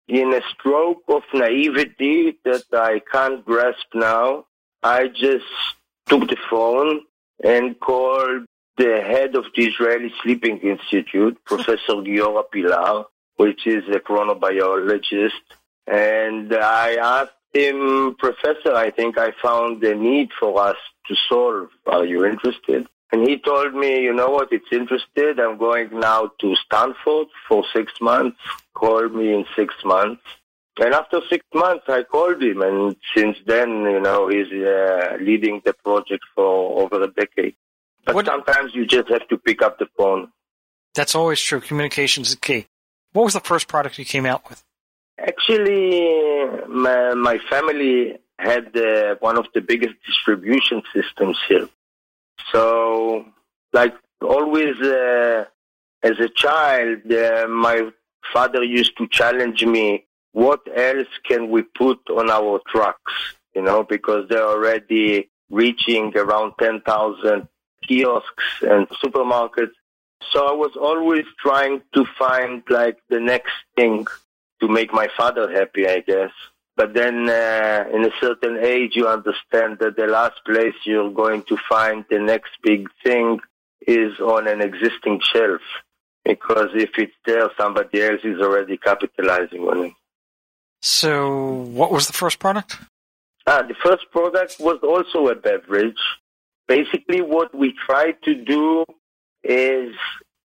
in 0.08 0.34
a 0.34 0.40
stroke 0.52 1.02
of 1.08 1.22
naivety 1.32 2.38
that 2.44 2.64
I 2.72 3.00
can't 3.10 3.44
grasp 3.44 3.86
now, 3.94 4.46
I 4.82 5.08
just 5.08 5.46
took 6.06 6.28
the 6.28 6.36
phone 6.50 7.00
and 7.42 7.78
called 7.80 8.44
the 8.76 9.00
head 9.00 9.34
of 9.34 9.44
the 9.56 9.64
Israeli 9.64 10.12
Sleeping 10.22 10.58
Institute, 10.58 11.38
Professor 11.46 11.94
Giora 12.04 12.44
Pillar, 12.50 13.04
which 13.36 13.66
is 13.66 13.84
a 13.88 14.00
chronobiologist. 14.00 15.30
And 15.86 16.54
I 16.54 16.94
asked 16.94 17.32
him, 17.52 18.16
Professor, 18.18 18.74
I 18.74 18.90
think 18.90 19.18
I 19.18 19.32
found 19.42 19.82
a 19.84 19.94
need 19.94 20.30
for 20.38 20.60
us 20.60 20.76
to 21.06 21.14
solve. 21.28 21.68
Are 21.86 22.04
you 22.04 22.24
interested? 22.24 22.86
And 23.12 23.28
he 23.28 23.38
told 23.38 23.74
me, 23.74 24.00
you 24.00 24.12
know 24.12 24.30
what, 24.30 24.48
it's 24.50 24.72
interested. 24.72 25.38
I'm 25.38 25.56
going 25.56 25.88
now 26.00 26.32
to 26.40 26.56
Stanford 26.56 27.28
for 27.48 27.62
six 27.72 27.92
months. 28.00 28.38
Call 28.74 29.08
me 29.08 29.32
in 29.32 29.44
six 29.54 29.72
months. 29.84 30.22
And 30.80 30.92
after 30.92 31.20
six 31.30 31.44
months, 31.54 31.84
I 31.86 32.02
called 32.02 32.42
him. 32.42 32.62
And 32.62 32.96
since 33.14 33.36
then, 33.46 33.68
you 33.82 34.00
know, 34.00 34.28
he's 34.28 34.50
uh, 34.52 35.18
leading 35.20 35.62
the 35.64 35.74
project 35.74 36.24
for 36.34 36.82
over 36.82 37.04
a 37.04 37.06
decade. 37.08 37.54
But 38.04 38.16
what, 38.16 38.26
sometimes 38.26 38.74
you 38.74 38.84
just 38.84 39.08
have 39.10 39.28
to 39.28 39.38
pick 39.38 39.62
up 39.62 39.78
the 39.78 39.86
phone. 39.96 40.32
That's 40.94 41.14
always 41.14 41.40
true. 41.40 41.60
Communication 41.60 42.22
is 42.22 42.34
key. 42.34 42.66
What 43.12 43.24
was 43.24 43.34
the 43.34 43.40
first 43.40 43.68
product 43.68 43.98
you 43.98 44.04
came 44.04 44.26
out 44.26 44.48
with? 44.48 44.64
Actually, 45.46 46.46
my, 46.68 47.12
my 47.12 47.38
family 47.50 48.16
had 48.38 48.74
uh, 48.74 49.16
one 49.20 49.36
of 49.36 49.46
the 49.54 49.60
biggest 49.60 49.94
distribution 50.06 50.80
systems 50.94 51.38
here. 51.46 51.68
So, 52.50 53.26
like 53.74 53.94
always, 54.22 54.80
uh, 54.80 55.44
as 56.02 56.18
a 56.18 56.30
child, 56.30 57.12
uh, 57.12 57.46
my 57.48 57.90
father 58.32 58.64
used 58.64 58.96
to 58.96 59.06
challenge 59.08 59.62
me, 59.66 60.06
what 60.32 60.60
else 60.74 61.08
can 61.28 61.50
we 61.50 61.60
put 61.62 61.98
on 62.08 62.30
our 62.30 62.62
trucks? 62.66 63.12
You 63.54 63.62
know, 63.62 63.82
because 63.82 64.26
they're 64.30 64.48
already 64.48 65.28
reaching 65.50 66.16
around 66.16 66.54
10,000 66.58 67.48
kiosks 67.86 68.44
and 68.62 68.88
supermarkets. 68.88 69.72
So 70.32 70.46
I 70.46 70.52
was 70.52 70.74
always 70.80 71.26
trying 71.38 71.82
to 71.92 72.06
find 72.18 72.62
like 72.70 72.96
the 73.10 73.20
next 73.20 73.52
thing 73.76 74.06
to 74.60 74.68
make 74.68 74.92
my 74.92 75.08
father 75.16 75.50
happy, 75.50 75.86
I 75.86 76.00
guess. 76.00 76.30
But 76.76 76.94
then 76.94 77.28
uh, 77.28 77.84
in 77.92 78.04
a 78.04 78.10
certain 78.20 78.58
age, 78.58 78.92
you 78.94 79.06
understand 79.06 79.78
that 79.78 79.96
the 79.96 80.06
last 80.06 80.36
place 80.44 80.74
you're 80.84 81.12
going 81.12 81.44
to 81.44 81.56
find 81.68 82.04
the 82.10 82.18
next 82.18 82.50
big 82.62 82.88
thing 83.04 83.38
is 83.86 84.18
on 84.18 84.48
an 84.48 84.60
existing 84.60 85.20
shelf. 85.32 85.60
Because 86.24 86.70
if 86.74 86.90
it's 86.96 87.14
there, 87.26 87.50
somebody 87.58 88.02
else 88.02 88.20
is 88.24 88.40
already 88.40 88.78
capitalizing 88.78 89.60
on 89.60 89.86
it. 89.86 89.92
So, 90.80 91.62
what 91.80 91.92
was 91.92 92.06
the 92.06 92.12
first 92.12 92.38
product? 92.38 92.78
Ah, 93.46 93.62
the 93.62 93.74
first 93.84 94.10
product 94.10 94.56
was 94.58 94.78
also 94.82 95.28
a 95.28 95.34
beverage. 95.34 96.00
Basically, 96.66 97.20
what 97.20 97.54
we 97.54 97.74
tried 97.86 98.16
to 98.24 98.34
do 98.34 98.84
is 99.42 99.94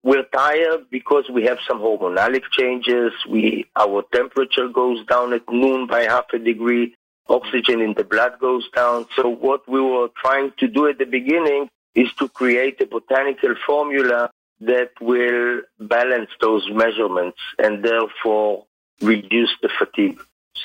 we're 0.02 0.24
tired 0.24 0.86
because 0.90 1.24
we 1.32 1.44
have 1.44 1.58
some 1.68 1.78
hormonal 1.78 2.40
changes. 2.50 3.12
We 3.28 3.66
our 3.76 4.02
temperature 4.12 4.68
goes 4.68 5.04
down 5.06 5.32
at 5.32 5.48
noon 5.50 5.86
by 5.86 6.02
half 6.02 6.26
a 6.32 6.38
degree. 6.38 6.94
Oxygen 7.28 7.80
in 7.80 7.94
the 7.94 8.04
blood 8.04 8.38
goes 8.40 8.68
down. 8.74 9.06
So 9.14 9.28
what 9.28 9.68
we 9.68 9.80
were 9.80 10.08
trying 10.16 10.52
to 10.58 10.66
do 10.66 10.88
at 10.88 10.98
the 10.98 11.04
beginning 11.04 11.68
is 11.94 12.08
to 12.18 12.28
create 12.28 12.80
a 12.80 12.86
botanical 12.86 13.54
formula 13.64 14.30
that 14.60 14.90
will 15.00 15.60
balance 15.78 16.30
those 16.40 16.68
measurements 16.72 17.38
and 17.58 17.84
therefore 17.84 18.66
reduce 19.00 19.50
the 19.62 19.68
fatigue. 19.78 20.20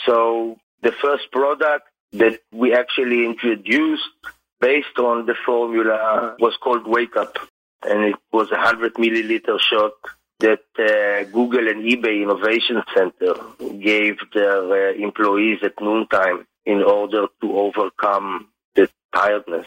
So 0.06 0.58
the 0.82 0.91
first 0.91 1.32
product 1.32 1.88
that 2.13 2.39
we 2.51 2.74
actually 2.74 3.25
introduced 3.25 4.10
based 4.60 4.98
on 4.98 5.25
the 5.25 5.36
formula 5.46 6.36
was 6.39 6.56
called 6.58 6.88
Wake 6.88 7.15
Up. 7.15 7.38
And 7.84 8.03
it 8.05 8.15
was 8.31 8.50
a 8.51 8.55
100 8.55 8.96
milliliter 8.96 9.60
shot 9.60 9.93
that 10.39 10.60
uh, 10.77 11.24
Google 11.31 11.67
and 11.67 11.84
eBay 11.84 12.22
Innovation 12.22 12.81
Center 12.96 13.36
gave 13.79 14.17
their 14.34 14.91
uh, 14.91 14.93
employees 14.93 15.60
at 15.63 15.74
noontime 15.81 16.46
in 16.65 16.84
order 16.84 17.27
to 17.41 17.57
overcome 17.57 18.50
the 18.75 18.89
tiredness. 19.13 19.65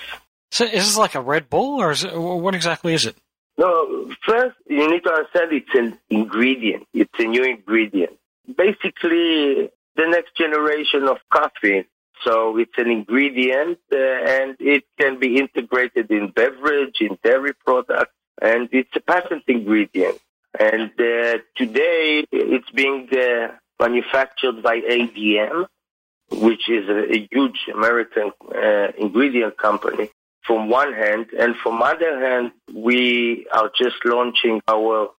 So, 0.53 0.65
is 0.65 0.87
this 0.87 0.99
like 0.99 1.15
a 1.15 1.21
Red 1.21 1.49
Bull, 1.49 1.81
or 1.81 1.93
is 1.93 2.05
it, 2.05 2.17
what 2.17 2.55
exactly 2.55 2.95
is 2.95 3.07
it? 3.07 3.17
No, 3.57 4.11
first 4.27 4.57
you 4.69 4.91
need 4.91 5.03
to 5.05 5.13
understand 5.13 5.53
it's 5.53 5.75
an 5.75 5.99
ingredient. 6.09 6.87
It's 6.95 7.13
a 7.19 7.25
new 7.25 7.45
ingredient. 7.45 8.13
Basically, 8.47 9.71
the 9.97 10.07
next 10.09 10.37
generation 10.37 11.05
of 11.05 11.19
coffee 11.33 11.87
so 12.25 12.59
it's 12.59 12.77
an 12.77 12.91
ingredient 12.91 13.79
uh, 13.93 13.97
and 13.97 14.57
it 14.61 14.85
can 14.99 15.19
be 15.19 15.39
integrated 15.39 16.11
in 16.11 16.31
beverage, 16.31 16.97
in 17.01 17.19
dairy 17.23 17.55
products, 17.55 18.13
and 18.41 18.69
it's 18.73 18.95
a 18.95 19.01
patent 19.01 19.45
ingredient. 19.47 20.19
And 20.59 20.91
uh, 20.99 21.39
today 21.57 22.25
it's 22.33 22.71
being 22.71 23.09
uh, 23.13 23.49
manufactured 23.79 24.63
by 24.63 24.81
ADM, 24.81 25.67
which 26.31 26.69
is 26.69 26.89
a, 26.89 27.13
a 27.15 27.29
huge 27.31 27.69
American 27.73 28.33
uh, 28.55 28.89
ingredient 28.99 29.57
company 29.57 30.11
from 30.43 30.69
one 30.69 30.93
hand. 30.93 31.27
And 31.39 31.57
from 31.57 31.83
other 31.83 32.19
hand, 32.21 32.53
we 32.75 33.47
are 33.53 33.71
just 33.77 33.97
launching 34.05 34.61
our 34.69 35.11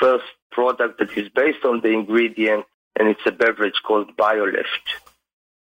first 0.00 0.24
product 0.50 0.98
that 0.98 1.16
is 1.16 1.28
based 1.30 1.64
on 1.64 1.80
the 1.80 1.88
ingredient 1.88 2.64
and 2.98 3.08
it's 3.08 3.20
a 3.26 3.32
beverage 3.32 3.80
called 3.82 4.16
BioLift. 4.16 5.01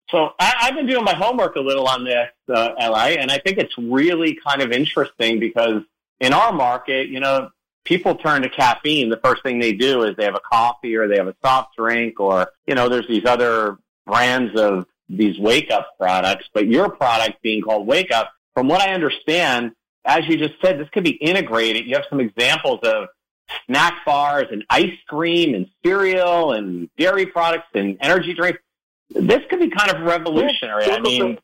So 0.09 0.29
I, 0.39 0.53
have 0.59 0.75
been 0.75 0.87
doing 0.87 1.03
my 1.03 1.13
homework 1.13 1.55
a 1.55 1.59
little 1.59 1.87
on 1.87 2.05
this, 2.05 2.29
uh, 2.53 2.69
Eli, 2.81 3.17
and 3.19 3.29
I 3.29 3.39
think 3.39 3.57
it's 3.57 3.77
really 3.77 4.39
kind 4.45 4.61
of 4.61 4.71
interesting 4.71 5.39
because 5.39 5.81
in 6.19 6.33
our 6.33 6.53
market, 6.53 7.09
you 7.09 7.19
know, 7.19 7.49
people 7.83 8.15
turn 8.15 8.41
to 8.43 8.49
caffeine. 8.49 9.09
The 9.09 9.19
first 9.23 9.43
thing 9.43 9.59
they 9.59 9.73
do 9.73 10.03
is 10.03 10.15
they 10.15 10.25
have 10.25 10.35
a 10.35 10.41
coffee 10.41 10.95
or 10.95 11.07
they 11.07 11.17
have 11.17 11.27
a 11.27 11.35
soft 11.43 11.75
drink 11.77 12.19
or, 12.19 12.49
you 12.65 12.75
know, 12.75 12.87
there's 12.87 13.07
these 13.07 13.25
other 13.25 13.77
brands 14.05 14.57
of 14.59 14.85
these 15.09 15.37
wake 15.39 15.71
up 15.71 15.97
products, 15.97 16.45
but 16.53 16.67
your 16.67 16.89
product 16.89 17.41
being 17.41 17.61
called 17.61 17.85
wake 17.85 18.11
up, 18.11 18.31
from 18.53 18.67
what 18.67 18.81
I 18.81 18.93
understand, 18.93 19.73
as 20.05 20.27
you 20.27 20.37
just 20.37 20.55
said, 20.61 20.79
this 20.79 20.89
could 20.89 21.03
be 21.03 21.11
integrated. 21.11 21.85
You 21.85 21.95
have 21.95 22.05
some 22.09 22.19
examples 22.19 22.79
of 22.83 23.07
snack 23.65 24.05
bars 24.05 24.47
and 24.51 24.65
ice 24.69 24.97
cream 25.07 25.53
and 25.53 25.67
cereal 25.85 26.53
and 26.53 26.89
dairy 26.97 27.25
products 27.25 27.67
and 27.73 27.97
energy 28.01 28.33
drinks 28.33 28.59
this 29.09 29.41
could 29.49 29.59
be 29.59 29.69
kind 29.69 29.91
of 29.91 30.01
revolutionary. 30.01 30.85
I 30.85 30.99
mean, 30.99 31.37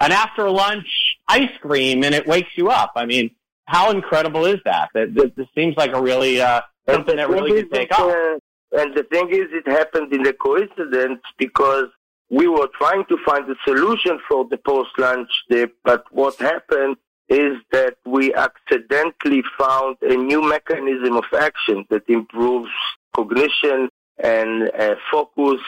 an 0.00 0.12
after 0.12 0.50
lunch 0.50 0.86
ice 1.28 1.50
cream 1.60 2.02
and 2.04 2.14
it 2.14 2.26
wakes 2.26 2.50
you 2.56 2.70
up. 2.70 2.92
I 2.96 3.06
mean, 3.06 3.30
how 3.66 3.90
incredible 3.90 4.46
is 4.46 4.60
that? 4.64 4.90
That 4.94 5.14
this 5.14 5.46
seems 5.54 5.76
like 5.76 5.92
a 5.92 6.00
really 6.00 6.40
uh, 6.40 6.62
something 6.88 7.16
that 7.16 7.28
really 7.28 7.62
could 7.62 7.72
take 7.72 7.92
off. 7.92 8.10
Uh, 8.10 8.38
and 8.72 8.94
the 8.94 9.04
thing 9.04 9.30
is, 9.30 9.46
it 9.52 9.66
happened 9.66 10.12
in 10.12 10.26
a 10.26 10.32
coincidence 10.32 11.20
because 11.38 11.86
we 12.30 12.46
were 12.46 12.68
trying 12.78 13.04
to 13.06 13.18
find 13.24 13.50
a 13.50 13.56
solution 13.64 14.20
for 14.28 14.46
the 14.48 14.56
post-lunch 14.56 15.28
dip, 15.48 15.74
but 15.84 16.04
what 16.12 16.36
happened 16.36 16.96
is 17.28 17.56
that 17.72 17.96
we 18.04 18.34
accidentally 18.34 19.42
found 19.58 19.96
a 20.02 20.14
new 20.14 20.42
mechanism 20.42 21.16
of 21.16 21.24
action 21.38 21.84
that 21.90 22.08
improves 22.08 22.70
cognition 23.14 23.88
and 24.22 24.70
uh, 24.78 24.94
focus 25.10 25.60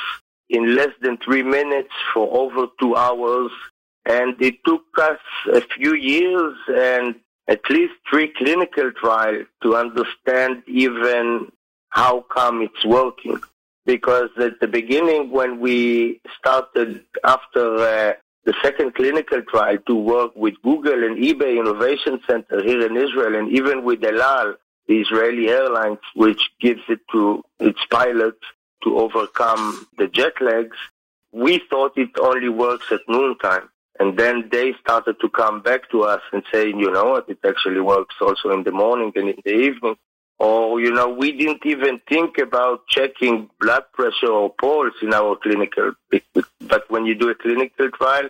in 0.53 0.77
less 0.77 0.91
than 1.01 1.17
three 1.17 1.43
minutes 1.43 1.95
for 2.13 2.29
over 2.31 2.67
two 2.79 2.95
hours. 2.95 3.51
And 4.05 4.41
it 4.41 4.57
took 4.65 4.85
us 4.99 5.19
a 5.53 5.63
few 5.63 5.95
years 5.95 6.55
and 6.69 7.15
at 7.49 7.69
least 7.71 7.95
three 8.09 8.33
clinical 8.37 8.93
trials 8.93 9.47
to 9.63 9.77
understand 9.77 10.63
even 10.69 11.51
how 11.89 12.25
come 12.33 12.63
it's 12.63 12.85
working. 12.85 13.41
Because 13.87 14.29
at 14.39 14.61
the 14.61 14.69
beginning, 14.69 15.31
when 15.31 15.59
we 15.59 16.21
started 16.39 17.03
after 17.25 17.77
uh, 17.79 18.13
the 18.45 18.55
second 18.63 18.95
clinical 18.95 19.43
trial 19.43 19.79
to 19.87 19.95
work 19.95 20.33
with 20.37 20.55
Google 20.63 21.03
and 21.05 21.17
eBay 21.17 21.59
Innovation 21.59 22.21
Center 22.29 22.63
here 22.63 22.87
in 22.87 22.97
Israel, 22.97 23.35
and 23.35 23.51
even 23.51 23.83
with 23.85 24.05
El 24.05 24.21
Al, 24.21 24.55
the 24.87 25.01
Israeli 25.01 25.49
airlines, 25.49 25.99
which 26.15 26.43
gives 26.61 26.83
it 26.89 27.01
to 27.13 27.43
its 27.59 27.81
pilots, 27.91 28.45
to 28.83 28.99
overcome 28.99 29.87
the 29.99 30.07
jet 30.09 30.35
lags, 30.41 30.77
we 31.33 31.62
thought 31.71 31.97
it 31.97 32.11
only 32.21 32.49
works 32.49 32.87
at 32.91 33.01
noontime. 33.09 33.69
And 34.01 34.19
then 34.19 34.49
they 34.51 34.75
started 34.81 35.17
to 35.21 35.29
come 35.29 35.61
back 35.62 35.91
to 35.91 36.03
us 36.05 36.23
and 36.33 36.43
say, 36.53 36.69
you 36.69 36.91
know 36.91 37.11
what, 37.11 37.29
it 37.29 37.39
actually 37.45 37.81
works 37.81 38.15
also 38.21 38.51
in 38.51 38.65
the 38.65 38.73
morning 38.73 39.12
and 39.15 39.29
in 39.29 39.37
the 39.45 39.53
evening. 39.53 39.97
Or, 40.39 40.81
you 40.81 40.91
know, 40.91 41.09
we 41.09 41.33
didn't 41.33 41.65
even 41.65 42.01
think 42.09 42.39
about 42.39 42.89
checking 42.89 43.49
blood 43.61 43.85
pressure 43.93 44.33
or 44.33 44.51
pulse 44.51 44.95
in 45.01 45.15
our 45.15 45.37
clinical. 45.37 45.93
But 46.61 46.91
when 46.91 47.07
you 47.07 47.15
do 47.15 47.29
a 47.29 47.35
clinical 47.35 47.91
trial, 47.91 48.29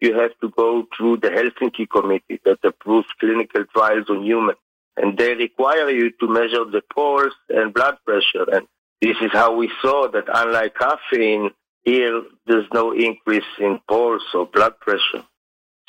you 0.00 0.18
have 0.18 0.32
to 0.42 0.50
go 0.50 0.86
through 0.94 1.18
the 1.18 1.28
Helsinki 1.28 1.88
committee 1.88 2.40
that 2.44 2.58
approves 2.62 3.08
clinical 3.18 3.64
trials 3.72 4.10
on 4.10 4.22
humans. 4.24 4.58
And 4.98 5.16
they 5.16 5.34
require 5.34 5.88
you 5.88 6.10
to 6.20 6.28
measure 6.28 6.64
the 6.64 6.82
pulse 6.94 7.32
and 7.48 7.72
blood 7.72 7.96
pressure. 8.04 8.44
And 8.52 8.66
this 9.00 9.16
is 9.20 9.30
how 9.32 9.54
we 9.54 9.70
saw 9.82 10.08
that 10.10 10.24
unlike 10.32 10.74
caffeine, 10.74 11.50
here 11.84 12.22
there's 12.46 12.66
no 12.72 12.92
increase 12.92 13.44
in 13.58 13.80
pulse 13.88 14.24
or 14.34 14.46
blood 14.46 14.78
pressure. 14.80 15.24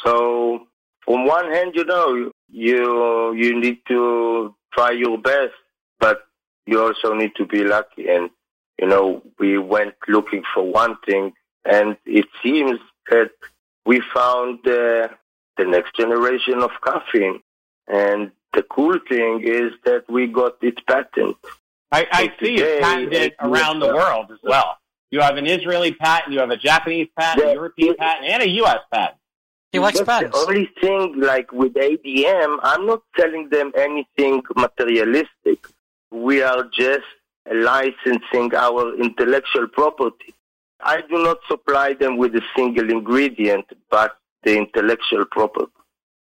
So 0.04 0.68
on 1.08 1.26
one 1.26 1.52
hand, 1.52 1.72
you 1.76 1.86
know, 1.86 2.32
you 2.50 3.34
you 3.34 3.60
need 3.60 3.80
to 3.88 4.54
try 4.74 4.92
your 4.92 5.18
best, 5.18 5.54
but 6.00 6.28
you 6.66 6.82
also 6.82 7.14
need 7.14 7.32
to 7.38 7.46
be 7.46 7.64
lucky. 7.64 8.10
And 8.10 8.30
you 8.80 8.88
know, 8.88 9.24
we 9.40 9.58
went 9.58 9.96
looking 10.08 10.44
for 10.54 10.64
one 10.64 10.98
thing, 11.06 11.34
and 11.66 11.98
it 12.06 12.26
seems 12.44 12.80
that 13.10 13.32
we 13.86 14.02
found 14.14 14.60
uh, 14.68 15.08
the 15.58 15.66
next 15.66 15.96
generation 15.96 16.62
of 16.62 16.72
caffeine. 16.86 17.42
And 17.88 18.32
the 18.54 18.64
cool 18.64 19.00
thing 19.08 19.42
is 19.44 19.72
that 19.86 20.04
we 20.10 20.28
got 20.28 20.58
its 20.62 20.82
patent. 20.82 21.38
I, 21.92 22.06
I 22.12 22.24
see 22.42 22.56
it's 22.56 22.84
patented 22.86 23.36
around 23.40 23.80
the 23.80 23.88
world 23.88 24.28
as 24.32 24.40
well. 24.44 24.78
You 25.10 25.22
have 25.22 25.38
an 25.38 25.48
Israeli 25.48 25.94
patent, 25.94 26.34
you 26.34 26.40
have 26.40 26.50
a 26.50 26.58
Japanese 26.58 27.08
patent, 27.18 27.48
a 27.48 27.54
European 27.54 27.96
patent, 27.96 28.26
and 28.30 28.44
a 28.44 28.50
U.S. 28.50 28.80
patent. 28.92 29.18
He 29.72 29.80
likes 29.80 30.02
patents. 30.02 30.38
The 30.38 30.48
only 30.48 30.70
thing, 30.82 31.20
like 31.22 31.52
with 31.52 31.74
ADM, 31.76 32.58
I'm 32.64 32.86
not 32.86 33.04
telling 33.18 33.50
them 33.50 33.72
anything 33.78 34.42
materialistic. 34.56 35.66
We 36.12 36.42
are 36.42 36.64
just 36.74 37.06
licensing 37.50 38.54
our 38.56 38.96
intellectual 38.96 39.68
property. 39.68 40.34
I 40.82 41.02
do 41.02 41.24
not 41.24 41.38
supply 41.48 41.94
them 41.94 42.18
with 42.18 42.36
a 42.36 42.42
single 42.56 42.90
ingredient, 42.90 43.66
but 43.90 44.18
the 44.44 44.58
intellectual 44.58 45.26
property. 45.26 45.72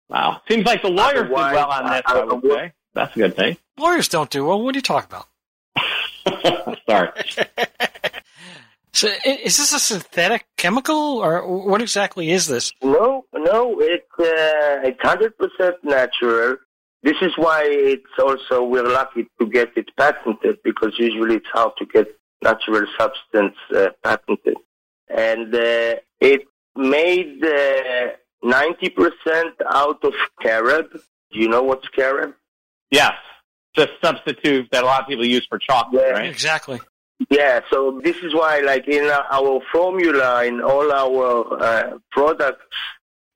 Wow. 0.09 0.43
Seems 0.49 0.67
like 0.67 0.83
the 0.83 0.91
lawyers 0.91 1.23
did 1.23 1.31
well 1.31 1.71
on 1.71 1.85
this, 1.85 2.03
I- 2.07 2.13
I 2.15 2.19
I 2.21 2.25
would 2.25 2.43
would- 2.43 2.53
say. 2.53 2.73
That's 2.95 3.17
a 3.17 3.19
good 3.19 3.37
thing. 3.37 3.57
Lawyers 3.79 4.09
don't 4.09 4.29
do 4.29 4.45
well. 4.45 4.61
What 4.63 4.75
are 4.75 4.79
you 4.79 4.83
talking 4.83 5.09
about? 5.11 5.27
Sorry. 6.89 7.11
So, 8.95 9.09
is 9.25 9.57
this 9.57 9.73
a 9.73 9.79
synthetic 9.79 10.45
chemical, 10.59 10.95
or 10.95 11.47
what 11.47 11.81
exactly 11.81 12.31
is 12.31 12.47
this? 12.47 12.73
No, 12.83 13.25
no, 13.35 13.81
it's 13.81 14.05
uh, 14.19 14.87
it's 14.87 15.01
hundred 15.01 15.35
percent 15.39 15.77
natural. 15.83 16.57
This 17.03 17.17
is 17.23 17.33
why 17.37 17.63
it's 17.65 18.19
also 18.19 18.65
we're 18.65 18.87
lucky 18.87 19.27
to 19.41 19.47
get 19.47 19.71
it 19.77 19.89
patented 19.97 20.59
because 20.63 20.93
usually 20.99 21.37
it's 21.37 21.49
hard 21.55 21.73
to 21.79 21.87
get 21.87 22.07
natural 22.43 22.85
substance 22.99 23.57
uh, 23.75 23.89
patented, 24.05 24.59
and 25.09 25.55
uh, 25.55 25.95
it 26.21 26.43
made 26.77 27.43
uh, 27.43 28.09
ninety 28.43 28.91
percent 28.91 29.55
out 29.71 30.05
of 30.05 30.13
carob. 30.43 30.93
Do 31.33 31.39
you 31.41 31.49
know 31.49 31.63
what's 31.63 31.89
carob? 31.89 32.35
Yes. 32.91 33.15
It's 33.75 33.91
a 33.91 34.07
substitute 34.07 34.69
that 34.73 34.83
a 34.85 34.87
lot 34.87 35.03
of 35.03 35.09
people 35.09 35.25
use 35.27 35.47
for 35.49 35.59
chocolate, 35.59 36.03
Yeah. 36.07 36.11
right? 36.13 36.29
Exactly. 36.31 36.81
Yeah, 37.31 37.61
so 37.71 38.01
this 38.03 38.17
is 38.17 38.35
why, 38.35 38.61
like 38.61 38.89
in 38.89 39.05
our 39.09 39.61
formula, 39.73 40.45
in 40.45 40.61
all 40.61 40.91
our 40.93 41.63
uh, 41.63 41.99
products, 42.11 42.67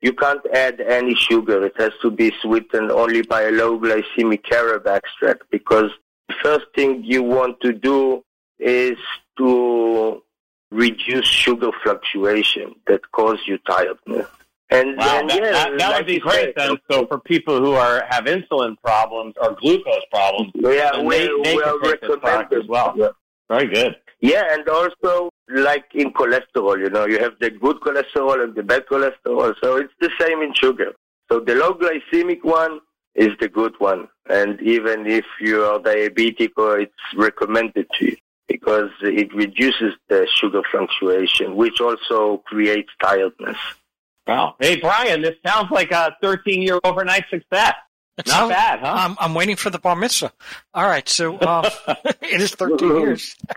you 0.02 0.12
can't 0.12 0.40
add 0.52 0.80
any 0.80 1.14
sugar. 1.14 1.64
It 1.64 1.74
has 1.78 1.92
to 2.02 2.10
be 2.10 2.32
sweetened 2.42 2.90
only 2.90 3.22
by 3.22 3.42
a 3.42 3.50
low 3.50 3.78
glycemic 3.78 4.42
carob 4.44 4.86
extract 4.86 5.44
because 5.50 5.90
the 6.28 6.34
first 6.42 6.66
thing 6.74 7.02
you 7.04 7.22
want 7.22 7.60
to 7.60 7.72
do 7.72 8.22
is 8.58 8.98
to 9.38 10.22
reduce 10.70 11.26
sugar 11.28 11.70
fluctuation 11.82 12.74
that 12.88 13.00
cause 13.12 13.38
you 13.46 13.58
tiredness. 13.58 14.26
And 14.70 14.96
Wow, 14.96 15.04
then, 15.04 15.26
that, 15.28 15.36
yeah, 15.36 15.52
that, 15.52 15.78
that 15.78 15.88
like 15.90 15.96
would 15.98 16.06
be 16.06 16.18
great 16.18 16.56
then. 16.56 16.76
So 16.90 17.06
for 17.06 17.20
people 17.20 17.60
who 17.60 17.72
are 17.72 18.04
have 18.08 18.24
insulin 18.24 18.76
problems 18.82 19.34
or 19.40 19.54
glucose 19.54 20.02
problems, 20.10 20.52
Yeah, 20.56 21.00
we, 21.00 21.18
they, 21.18 21.26
they 21.44 21.54
we'll 21.54 21.78
can 21.80 21.90
take 21.90 22.00
this 22.00 22.10
recommend 22.10 22.52
as 22.52 22.68
well. 22.68 22.94
Yeah. 22.96 23.08
Very 23.48 23.66
good. 23.68 23.96
Yeah, 24.20 24.42
and 24.50 24.68
also 24.68 25.30
like 25.48 25.84
in 25.94 26.12
cholesterol, 26.12 26.78
you 26.78 26.90
know, 26.90 27.06
you 27.06 27.18
have 27.20 27.34
the 27.40 27.50
good 27.50 27.76
cholesterol 27.80 28.42
and 28.42 28.54
the 28.54 28.62
bad 28.62 28.86
cholesterol. 28.86 29.54
So 29.62 29.76
it's 29.76 29.92
the 30.00 30.10
same 30.20 30.42
in 30.42 30.52
sugar. 30.54 30.92
So 31.30 31.40
the 31.40 31.54
low 31.54 31.74
glycemic 31.74 32.42
one 32.42 32.80
is 33.14 33.30
the 33.38 33.48
good 33.48 33.74
one. 33.78 34.08
And 34.28 34.60
even 34.62 35.06
if 35.06 35.24
you 35.40 35.62
are 35.64 35.78
diabetic 35.78 36.52
or 36.56 36.80
it's 36.80 36.92
recommended 37.16 37.86
to 37.98 38.04
you 38.06 38.16
because 38.48 38.90
it 39.02 39.32
reduces 39.34 39.94
the 40.08 40.26
sugar 40.34 40.62
fluctuation, 40.70 41.56
which 41.56 41.80
also 41.80 42.38
creates 42.46 42.90
tiredness. 43.00 43.56
Wow. 44.26 44.56
Hey, 44.58 44.76
Brian, 44.80 45.22
this 45.22 45.36
sounds 45.46 45.70
like 45.70 45.92
a 45.92 46.16
13 46.20 46.62
year 46.62 46.78
overnight 46.84 47.24
success. 47.30 47.74
It 48.18 48.26
Not 48.28 48.48
bad, 48.48 48.80
huh? 48.80 48.94
I'm, 48.96 49.16
I'm 49.20 49.34
waiting 49.34 49.56
for 49.56 49.68
the 49.68 49.78
bar 49.78 49.94
mitzvah. 49.94 50.32
All 50.72 50.86
right, 50.86 51.06
so 51.06 51.36
uh, 51.36 51.68
it 52.22 52.40
is 52.40 52.52
13 52.52 52.96
years. 52.96 53.36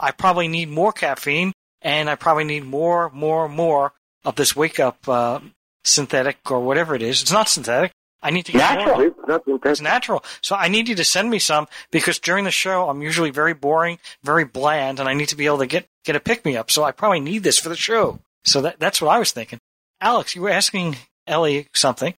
I 0.00 0.10
probably 0.10 0.48
need 0.48 0.68
more 0.68 0.92
caffeine, 0.92 1.52
and 1.80 2.10
I 2.10 2.16
probably 2.16 2.44
need 2.44 2.64
more, 2.64 3.10
more, 3.10 3.48
more 3.48 3.92
of 4.26 4.36
this 4.36 4.54
wake 4.54 4.78
up 4.78 5.08
uh, 5.08 5.40
synthetic 5.84 6.38
or 6.50 6.60
whatever 6.60 6.94
it 6.94 7.02
is. 7.02 7.22
It's 7.22 7.32
not 7.32 7.48
synthetic. 7.48 7.92
I 8.22 8.30
need 8.30 8.46
to 8.46 8.52
get 8.52 8.58
Natural. 8.58 8.96
more. 8.96 9.06
It's 9.06 9.28
not 9.28 9.42
It's 9.66 9.80
natural. 9.82 10.24
So 10.40 10.56
I 10.56 10.68
need 10.68 10.88
you 10.88 10.94
to 10.94 11.04
send 11.04 11.28
me 11.30 11.38
some 11.38 11.68
because 11.90 12.18
during 12.18 12.44
the 12.44 12.50
show 12.50 12.88
I'm 12.88 13.02
usually 13.02 13.30
very 13.30 13.52
boring, 13.52 13.98
very 14.22 14.44
bland, 14.46 14.98
and 14.98 15.08
I 15.08 15.12
need 15.14 15.28
to 15.28 15.36
be 15.36 15.44
able 15.44 15.58
to 15.58 15.66
get 15.66 15.86
get 16.04 16.16
a 16.16 16.20
pick 16.20 16.44
me 16.44 16.56
up. 16.56 16.70
So 16.70 16.84
I 16.84 16.92
probably 16.92 17.20
need 17.20 17.42
this 17.42 17.58
for 17.58 17.68
the 17.68 17.76
show. 17.76 18.20
So 18.44 18.60
that 18.62 18.78
that's 18.78 19.00
what 19.00 19.14
I 19.14 19.18
was 19.18 19.32
thinking. 19.32 19.58
Alex, 20.00 20.34
you 20.34 20.42
were 20.42 20.50
asking 20.50 20.96
Eli 21.28 21.62
something. 21.74 22.14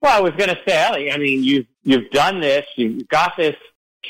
Well, 0.00 0.16
I 0.16 0.20
was 0.20 0.32
going 0.36 0.50
to 0.50 0.58
say, 0.66 0.86
Eli, 0.88 1.12
I 1.12 1.18
mean, 1.18 1.42
you've, 1.42 1.66
you've 1.82 2.10
done 2.10 2.40
this, 2.40 2.64
you've 2.76 3.08
got 3.08 3.32
this 3.36 3.56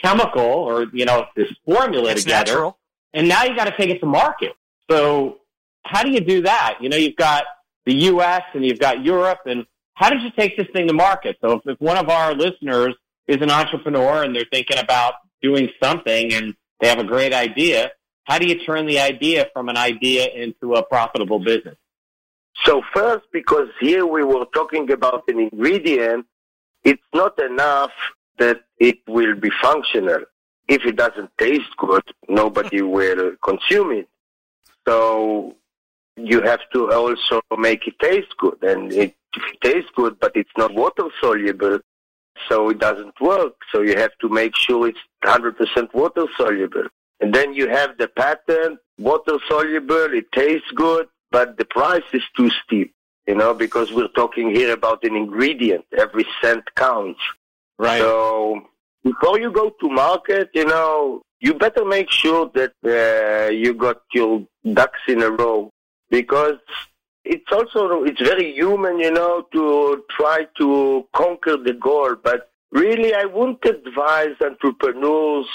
chemical 0.02 0.42
or, 0.42 0.86
you 0.92 1.04
know, 1.06 1.24
this 1.34 1.48
formula 1.64 2.10
It's 2.10 2.24
together, 2.24 2.52
natural. 2.52 2.78
and 3.14 3.26
now 3.28 3.44
you 3.44 3.56
got 3.56 3.64
to 3.64 3.76
take 3.76 3.88
it 3.90 3.98
to 4.00 4.06
market. 4.06 4.52
So 4.90 5.38
how 5.84 6.02
do 6.02 6.10
you 6.10 6.20
do 6.20 6.42
that? 6.42 6.78
You 6.80 6.88
know, 6.90 6.96
you've 6.96 7.16
got 7.16 7.44
the 7.86 7.94
U.S. 7.94 8.42
and 8.54 8.64
you've 8.66 8.78
got 8.78 9.02
Europe, 9.02 9.40
and 9.46 9.64
how 9.94 10.10
did 10.10 10.22
you 10.22 10.30
take 10.30 10.56
this 10.58 10.66
thing 10.74 10.88
to 10.88 10.92
market? 10.94 11.36
So 11.40 11.52
if, 11.54 11.62
if 11.66 11.80
one 11.80 11.96
of 11.96 12.08
our 12.10 12.34
listeners 12.34 12.94
is 13.26 13.38
an 13.40 13.50
entrepreneur 13.50 14.22
and 14.22 14.34
they're 14.36 14.44
thinking 14.52 14.78
about 14.78 15.14
doing 15.42 15.70
something 15.82 16.32
and 16.34 16.54
they 16.80 16.88
have 16.88 16.98
a 16.98 17.04
great 17.04 17.32
idea, 17.32 17.90
how 18.28 18.38
do 18.38 18.46
you 18.46 18.58
turn 18.64 18.84
the 18.84 19.00
idea 19.00 19.48
from 19.54 19.70
an 19.70 19.78
idea 19.78 20.28
into 20.28 20.74
a 20.74 20.82
profitable 20.82 21.38
business? 21.38 21.76
So 22.64 22.82
first, 22.94 23.24
because 23.32 23.68
here 23.80 24.04
we 24.04 24.22
were 24.22 24.44
talking 24.52 24.90
about 24.92 25.24
an 25.28 25.40
ingredient, 25.40 26.26
it's 26.84 27.08
not 27.14 27.42
enough 27.42 27.92
that 28.38 28.60
it 28.78 28.98
will 29.08 29.34
be 29.34 29.50
functional. 29.62 30.20
If 30.68 30.84
it 30.84 30.96
doesn't 30.96 31.30
taste 31.38 31.74
good, 31.78 32.02
nobody 32.28 32.82
will 32.98 33.32
consume 33.42 33.92
it. 33.92 34.08
So 34.86 35.56
you 36.16 36.42
have 36.42 36.60
to 36.74 36.92
also 36.92 37.40
make 37.56 37.86
it 37.86 37.98
taste 37.98 38.36
good. 38.36 38.62
And 38.62 38.92
it, 38.92 39.16
if 39.34 39.42
it 39.54 39.60
tastes 39.62 39.90
good, 39.96 40.20
but 40.20 40.32
it's 40.34 40.56
not 40.58 40.74
water 40.74 41.08
soluble, 41.18 41.78
so 42.46 42.68
it 42.68 42.78
doesn't 42.78 43.18
work. 43.22 43.54
So 43.72 43.80
you 43.80 43.96
have 43.96 44.12
to 44.20 44.28
make 44.28 44.54
sure 44.54 44.86
it's 44.86 44.98
100% 45.24 45.94
water 45.94 46.26
soluble. 46.36 46.88
And 47.20 47.34
then 47.34 47.52
you 47.52 47.68
have 47.68 47.98
the 47.98 48.08
patent, 48.08 48.78
water 48.98 49.38
soluble, 49.48 50.12
it 50.14 50.30
tastes 50.32 50.70
good, 50.74 51.08
but 51.30 51.58
the 51.58 51.64
price 51.64 52.04
is 52.12 52.22
too 52.36 52.50
steep, 52.64 52.94
you 53.26 53.34
know, 53.34 53.54
because 53.54 53.92
we're 53.92 54.08
talking 54.08 54.54
here 54.54 54.72
about 54.72 55.02
an 55.04 55.16
ingredient. 55.16 55.84
Every 55.96 56.26
cent 56.40 56.64
counts. 56.76 57.20
Right. 57.78 58.00
So 58.00 58.62
before 59.02 59.40
you 59.40 59.50
go 59.50 59.70
to 59.80 59.88
market, 59.88 60.50
you 60.54 60.64
know, 60.64 61.22
you 61.40 61.54
better 61.54 61.84
make 61.84 62.10
sure 62.10 62.50
that 62.54 62.72
uh, 62.84 63.50
you 63.50 63.74
got 63.74 64.02
your 64.12 64.46
ducks 64.72 65.00
in 65.06 65.22
a 65.22 65.30
row 65.30 65.70
because 66.10 66.58
it's 67.24 67.50
also 67.52 68.04
it's 68.04 68.20
very 68.20 68.52
human, 68.54 68.98
you 68.98 69.12
know, 69.12 69.46
to 69.52 70.02
try 70.10 70.46
to 70.58 71.06
conquer 71.14 71.56
the 71.56 71.74
goal. 71.74 72.16
But 72.16 72.50
really, 72.72 73.14
I 73.14 73.24
wouldn't 73.24 73.64
advise 73.64 74.34
entrepreneurs 74.40 75.46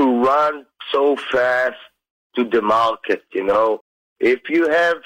to 0.00 0.24
run 0.24 0.64
so 0.90 1.14
fast 1.30 1.76
to 2.34 2.44
the 2.44 2.62
market. 2.62 3.22
You 3.34 3.44
know, 3.44 3.80
if 4.18 4.48
you 4.48 4.70
have 4.70 4.96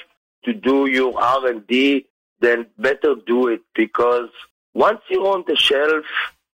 to 0.45 0.53
do 0.53 0.85
your 0.85 1.19
R 1.19 1.47
and 1.47 1.67
D, 1.67 2.05
then 2.39 2.67
better 2.77 3.15
do 3.27 3.47
it 3.47 3.61
because 3.75 4.29
once 4.73 5.01
you're 5.09 5.27
on 5.27 5.43
the 5.47 5.55
shelf, 5.57 6.05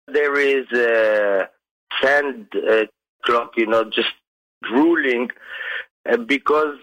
there 0.08 0.40
is 0.40 0.66
a 0.72 1.50
sand 2.02 2.48
uh, 2.56 2.86
clock, 3.26 3.52
you 3.58 3.66
know, 3.66 3.84
just 3.84 4.14
drooling 4.64 5.30
uh, 6.10 6.18
because 6.18 6.78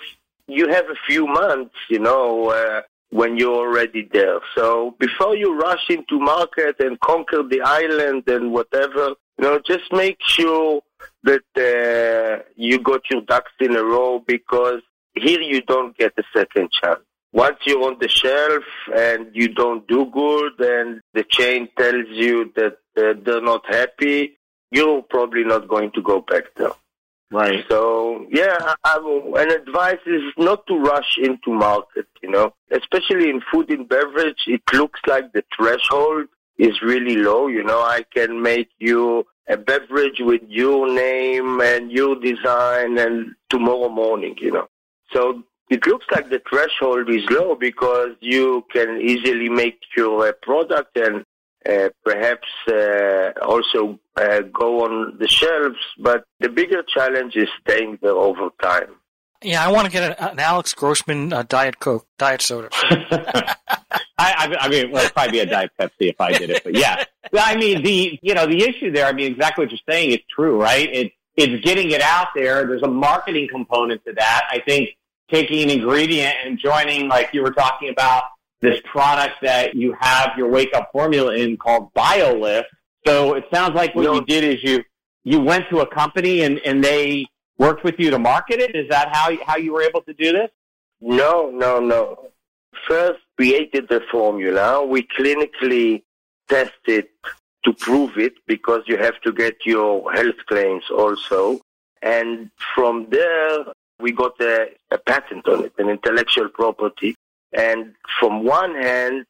you 0.49 0.69
have 0.69 0.87
a 0.91 0.99
few 1.07 1.27
months, 1.27 1.75
you 1.89 1.99
know, 1.99 2.51
uh, 2.51 2.83
when 3.17 3.39
you're 3.39 3.61
already 3.65 4.07
there. 4.13 4.41
So 4.55 4.95
before 4.99 5.35
you 5.35 5.59
rush 5.59 5.89
into 5.89 6.21
market 6.21 6.77
and 6.81 7.01
conquer 7.01 7.43
the 7.43 7.63
island 7.63 8.25
and 8.27 8.53
whatever, 8.53 9.15
you 9.39 9.45
know, 9.45 9.59
just 9.67 9.91
make 9.91 10.19
sure 10.21 10.83
that 11.23 11.49
uh, 11.57 12.43
you 12.57 12.79
got 12.79 13.01
your 13.11 13.23
ducks 13.23 13.53
in 13.59 13.75
a 13.75 13.83
row 13.83 14.23
because 14.27 14.83
here 15.15 15.41
you 15.41 15.63
don't 15.63 15.97
get 15.97 16.13
a 16.19 16.25
second 16.37 16.69
chance. 16.79 17.01
Once 17.33 17.57
you're 17.65 17.85
on 17.85 17.97
the 18.01 18.09
shelf 18.09 18.65
and 18.95 19.29
you 19.33 19.49
don't 19.49 19.89
do 19.89 20.05
good 20.13 20.53
and 20.61 21.01
the 21.15 21.25
chain 21.25 21.69
tells 21.79 22.09
you 22.11 22.53
that 22.55 22.77
uh, 22.99 23.15
they're 23.25 23.41
not 23.41 23.65
happy, 23.67 24.37
you're 24.71 25.01
probably 25.03 25.45
not 25.45 25.69
going 25.69 25.91
to 25.93 26.03
go 26.03 26.21
back 26.21 26.45
there. 26.57 26.77
Right. 27.31 27.65
So 27.69 28.27
yeah, 28.31 28.57
I, 28.61 28.75
I, 28.85 29.43
an 29.43 29.51
advice 29.51 29.99
is 30.07 30.23
not 30.39 30.67
to 30.69 30.79
rush 30.79 31.19
into 31.19 31.53
market. 31.53 32.07
You 32.23 32.31
know, 32.31 32.55
especially 32.71 33.31
in 33.31 33.41
food 33.53 33.71
and 33.71 33.89
beverage, 33.89 34.45
it 34.47 34.63
looks 34.73 35.01
like 35.07 35.33
the 35.33 35.45
threshold 35.57 36.27
is 36.59 36.81
really 36.83 37.17
low. 37.17 37.49
You 37.49 37.65
know, 37.65 37.81
I 37.81 38.05
can 38.15 38.43
make 38.43 38.69
you 38.79 39.27
a 39.49 39.57
beverage 39.57 40.21
with 40.21 40.43
your 40.49 40.93
name 40.93 41.61
and 41.61 41.91
your 41.91 42.17
design, 42.21 42.99
and 42.99 43.35
tomorrow 43.51 43.89
morning, 43.89 44.37
you 44.41 44.53
know. 44.53 44.69
So 45.13 45.43
it 45.69 45.85
looks 45.87 46.07
like 46.13 46.31
the 46.31 46.43
threshold 46.49 47.11
is 47.11 47.29
low 47.31 47.57
because 47.57 48.11
you 48.21 48.65
can 48.73 49.01
easily 49.01 49.49
make 49.49 49.81
your 49.97 50.29
uh, 50.29 50.33
product 50.43 50.97
and 50.97 51.25
uh, 51.69 51.89
perhaps 52.05 52.49
uh, 52.69 53.33
also 53.45 53.99
uh, 54.17 54.41
go 54.53 54.85
on 54.85 55.19
the 55.19 55.29
shelves. 55.29 55.79
But 55.99 56.25
the 56.41 56.49
bigger 56.49 56.83
challenge 56.83 57.37
is 57.37 57.49
staying 57.61 57.99
there 58.03 58.13
over 58.13 58.51
time. 58.63 58.97
Yeah, 59.43 59.65
I 59.65 59.71
want 59.71 59.87
to 59.87 59.93
get 59.93 60.19
an, 60.19 60.31
an 60.31 60.39
Alex 60.39 60.73
Grossman 60.75 61.33
uh, 61.33 61.43
Diet 61.43 61.79
Coke, 61.79 62.07
Diet 62.19 62.41
Soda. 62.41 62.69
I, 64.19 64.49
I, 64.49 64.57
I 64.61 64.69
mean, 64.69 64.91
well, 64.91 65.03
it'd 65.03 65.15
probably 65.15 65.33
be 65.33 65.41
a 65.41 65.47
Diet 65.47 65.71
Pepsi 65.79 65.91
if 66.09 66.21
I 66.21 66.33
did 66.33 66.51
it, 66.51 66.65
but 66.65 66.75
yeah. 66.75 67.05
I 67.35 67.57
mean, 67.57 67.83
the, 67.83 68.19
you 68.23 68.35
know, 68.35 68.47
the 68.47 68.63
issue 68.63 68.91
there, 68.91 69.07
I 69.07 69.13
mean, 69.13 69.31
exactly 69.31 69.65
what 69.65 69.71
you're 69.71 69.81
saying 69.89 70.13
is 70.13 70.21
true, 70.35 70.61
right? 70.61 70.89
It, 70.91 71.13
it's 71.37 71.63
getting 71.63 71.91
it 71.91 72.01
out 72.01 72.29
there. 72.35 72.67
There's 72.67 72.83
a 72.83 72.89
marketing 72.89 73.49
component 73.51 74.03
to 74.07 74.15
that. 74.15 74.49
I 74.51 74.61
think 74.61 74.91
taking 75.31 75.65
an 75.65 75.71
ingredient 75.71 76.35
and 76.45 76.59
joining, 76.59 77.09
like 77.09 77.31
you 77.35 77.43
were 77.43 77.51
talking 77.51 77.91
about, 77.91 78.25
this 78.61 78.81
product 78.85 79.37
that 79.43 79.75
you 79.75 79.95
have 80.01 80.33
your 80.37 80.49
wake 80.49 80.75
up 80.75 80.91
formula 80.93 81.35
in 81.35 81.57
called 81.57 81.93
BioLift. 81.95 82.65
So 83.07 83.35
it 83.35 83.45
sounds 83.53 83.75
like 83.75 83.95
what 83.95 84.05
you 84.05 84.25
did 84.25 84.45
is 84.45 84.63
you 84.63 84.83
you 85.25 85.41
went 85.41 85.69
to 85.71 85.81
a 85.81 85.87
company 85.87 86.43
and, 86.43 86.59
and 86.61 86.83
they 86.83 87.27
worked 87.59 87.85
with 87.85 87.97
you 87.99 88.11
to 88.11 88.19
market 88.19 88.61
it. 88.61 88.75
Is 88.75 88.89
that 88.89 89.15
how 89.15 89.37
how 89.45 89.57
you 89.57 89.73
were 89.73 89.83
able 89.83 90.03
to 90.03 90.15
do 90.15 90.33
this? 90.33 90.51
No, 91.01 91.51
no, 91.51 91.79
no. 91.79 92.31
First, 92.89 93.21
created 93.37 93.89
the 93.89 94.01
formula. 94.11 94.85
We 94.85 95.07
clinically 95.19 96.03
tested 96.49 97.07
to 97.65 97.73
prove 97.73 98.17
it 98.17 98.35
because 98.47 98.83
you 98.87 98.97
have 98.97 99.21
to 99.23 99.33
get 99.33 99.57
your 99.65 100.11
health 100.13 100.37
claims 100.47 100.85
also. 100.91 101.61
And 102.03 102.51
from 102.75 103.09
there, 103.11 103.65
we 104.01 104.13
got 104.13 104.41
a, 104.41 104.69
a 104.91 104.99
patent 104.99 105.47
on 105.49 105.65
it, 105.65 105.73
an 105.79 105.89
intellectual 105.89 106.49
property. 106.49 107.15
And 107.53 107.95
from 108.21 108.45
one 108.45 108.75
hand, 108.75 109.27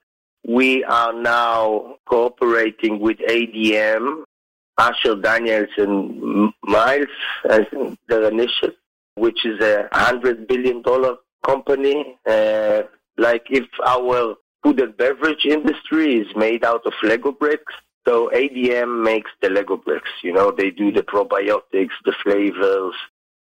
we 0.46 0.84
are 0.84 1.12
now 1.12 1.96
cooperating 2.06 3.00
with 3.00 3.18
ADM, 3.18 4.24
Asher 4.78 5.16
Daniels 5.16 5.68
and 5.76 6.52
Miles 6.62 7.08
as 7.48 7.62
their 8.08 8.28
initiative, 8.30 8.74
which 9.16 9.44
is 9.44 9.60
a 9.60 9.88
hundred 9.92 10.46
billion 10.46 10.82
dollar 10.82 11.16
company. 11.44 12.16
Uh, 12.28 12.82
like 13.18 13.46
if 13.50 13.66
our 13.84 14.34
food 14.62 14.80
and 14.80 14.96
beverage 14.96 15.44
industry 15.44 16.16
is 16.16 16.28
made 16.36 16.64
out 16.64 16.82
of 16.86 16.92
Lego 17.02 17.32
bricks, 17.32 17.72
so 18.06 18.30
ADM 18.32 19.02
makes 19.02 19.30
the 19.42 19.50
Lego 19.50 19.76
bricks. 19.76 20.10
You 20.22 20.32
know, 20.32 20.52
they 20.56 20.70
do 20.70 20.92
the 20.92 21.02
probiotics, 21.02 21.96
the 22.04 22.14
flavors, 22.22 22.94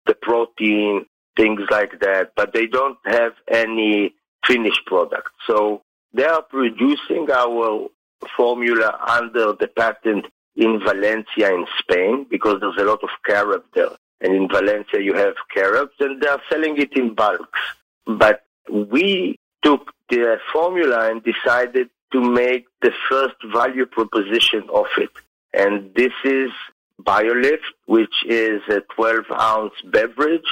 the 0.06 0.14
protein, 0.14 1.06
things 1.36 1.62
like 1.70 2.00
that, 2.00 2.32
but 2.36 2.52
they 2.54 2.66
don't 2.66 2.98
have 3.04 3.32
any 3.50 4.14
finished 4.46 4.84
product. 4.86 5.30
So 5.46 5.82
they 6.12 6.24
are 6.24 6.42
producing 6.42 7.28
our 7.30 7.88
formula 8.36 8.98
under 9.06 9.52
the 9.52 9.68
patent 9.68 10.26
in 10.56 10.80
Valencia 10.80 11.52
in 11.52 11.66
Spain 11.78 12.26
because 12.30 12.60
there's 12.60 12.78
a 12.78 12.84
lot 12.84 13.02
of 13.02 13.10
carob 13.26 13.64
there. 13.74 13.90
And 14.20 14.34
in 14.34 14.48
Valencia 14.48 15.00
you 15.00 15.14
have 15.14 15.34
carobs 15.52 15.94
and 16.00 16.20
they 16.20 16.28
are 16.28 16.40
selling 16.50 16.78
it 16.78 16.96
in 16.96 17.14
bulks. 17.14 17.58
But 18.06 18.44
we 18.70 19.38
took 19.62 19.92
the 20.08 20.38
formula 20.52 21.10
and 21.10 21.22
decided 21.24 21.88
to 22.12 22.20
make 22.20 22.66
the 22.80 22.92
first 23.08 23.34
value 23.52 23.86
proposition 23.86 24.62
of 24.72 24.86
it. 24.98 25.10
And 25.52 25.92
this 25.94 26.12
is 26.24 26.50
BioLift, 27.02 27.74
which 27.86 28.14
is 28.26 28.62
a 28.68 28.80
12 28.94 29.24
ounce 29.32 29.74
beverage 29.84 30.46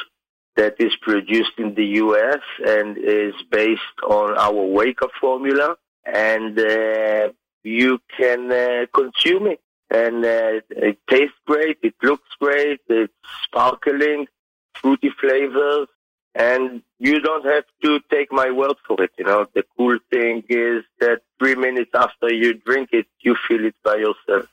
that 0.56 0.74
is 0.78 0.94
produced 1.00 1.52
in 1.58 1.74
the 1.74 1.86
US 2.04 2.40
and 2.66 2.98
is 2.98 3.34
based 3.50 3.98
on 4.06 4.36
our 4.36 4.52
Wake 4.52 5.02
Up 5.02 5.10
formula. 5.20 5.76
And 6.04 6.58
uh, 6.58 7.30
you 7.62 8.00
can 8.16 8.50
uh, 8.50 8.86
consume 8.92 9.46
it. 9.46 9.60
And 9.90 10.24
uh, 10.24 10.60
it 10.70 10.98
tastes 11.08 11.36
great, 11.46 11.78
it 11.82 11.94
looks 12.02 12.28
great, 12.40 12.80
it's 12.88 13.12
sparkling, 13.44 14.26
fruity 14.74 15.10
flavors, 15.20 15.88
and 16.34 16.82
you 16.98 17.20
don't 17.20 17.44
have 17.44 17.64
to 17.82 18.00
take 18.10 18.32
my 18.32 18.50
word 18.50 18.76
for 18.86 19.02
it. 19.02 19.10
You 19.18 19.26
know, 19.26 19.46
the 19.54 19.64
cool 19.76 19.98
thing 20.10 20.44
is 20.48 20.82
that 21.00 21.20
three 21.38 21.54
minutes 21.54 21.90
after 21.94 22.32
you 22.32 22.54
drink 22.54 22.90
it, 22.92 23.06
you 23.20 23.36
feel 23.46 23.64
it 23.66 23.74
by 23.84 23.96
yourself. 23.96 24.48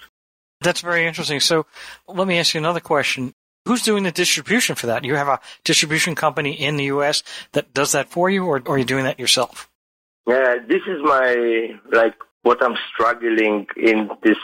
That's 0.61 0.81
very 0.81 1.05
interesting. 1.07 1.39
So 1.39 1.65
let 2.07 2.27
me 2.27 2.37
ask 2.37 2.53
you 2.53 2.57
another 2.57 2.81
question. 2.81 3.33
Who's 3.65 3.83
doing 3.83 4.03
the 4.03 4.11
distribution 4.11 4.75
for 4.75 4.87
that? 4.87 5.03
You 5.03 5.15
have 5.15 5.27
a 5.27 5.39
distribution 5.63 6.15
company 6.15 6.53
in 6.53 6.77
the 6.77 6.85
U.S. 6.85 7.23
that 7.51 7.73
does 7.73 7.91
that 7.91 8.09
for 8.09 8.29
you, 8.29 8.45
or, 8.45 8.61
or 8.65 8.75
are 8.75 8.77
you 8.77 8.85
doing 8.85 9.03
that 9.03 9.19
yourself? 9.19 9.69
Yeah, 10.27 10.57
this 10.67 10.81
is 10.87 11.01
my, 11.03 11.79
like, 11.91 12.15
what 12.43 12.63
I'm 12.63 12.75
struggling 12.93 13.67
in 13.75 14.09
this 14.23 14.37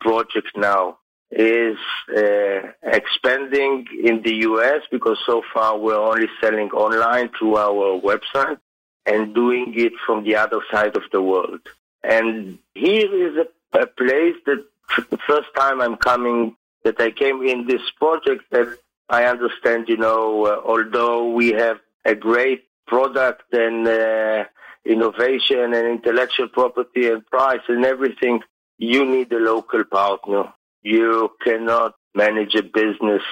project 0.00 0.48
now 0.56 0.98
is 1.30 1.78
uh, 2.14 2.60
expanding 2.82 3.86
in 4.02 4.22
the 4.22 4.34
U.S. 4.42 4.82
because 4.90 5.18
so 5.24 5.42
far 5.52 5.78
we're 5.78 5.96
only 5.96 6.28
selling 6.40 6.70
online 6.70 7.30
through 7.38 7.56
our 7.56 8.00
website 8.00 8.58
and 9.06 9.34
doing 9.34 9.72
it 9.76 9.92
from 10.06 10.24
the 10.24 10.36
other 10.36 10.60
side 10.70 10.96
of 10.96 11.02
the 11.10 11.22
world. 11.22 11.60
And 12.04 12.58
here 12.74 13.28
is 13.28 13.36
a, 13.36 13.78
a 13.80 13.86
place 13.86 14.36
that 14.46 14.64
the 15.10 15.18
first 15.26 15.48
time 15.56 15.80
I'm 15.80 15.96
coming, 15.96 16.56
that 16.84 17.00
I 17.00 17.10
came 17.10 17.42
in 17.42 17.66
this 17.66 17.82
project 17.98 18.44
that 18.50 18.78
I 19.08 19.24
understand, 19.24 19.88
you 19.88 19.96
know, 19.96 20.46
uh, 20.46 20.60
although 20.64 21.30
we 21.30 21.50
have 21.50 21.78
a 22.04 22.14
great 22.14 22.64
product 22.86 23.52
and 23.52 23.86
uh, 23.86 24.44
innovation 24.84 25.74
and 25.74 25.86
intellectual 25.86 26.48
property 26.48 27.08
and 27.08 27.24
price 27.26 27.60
and 27.68 27.84
everything, 27.84 28.40
you 28.78 29.04
need 29.04 29.32
a 29.32 29.38
local 29.38 29.84
partner 29.84 30.52
you 30.82 31.30
cannot 31.42 31.94
manage 32.14 32.54
a 32.54 32.62
business 32.62 33.22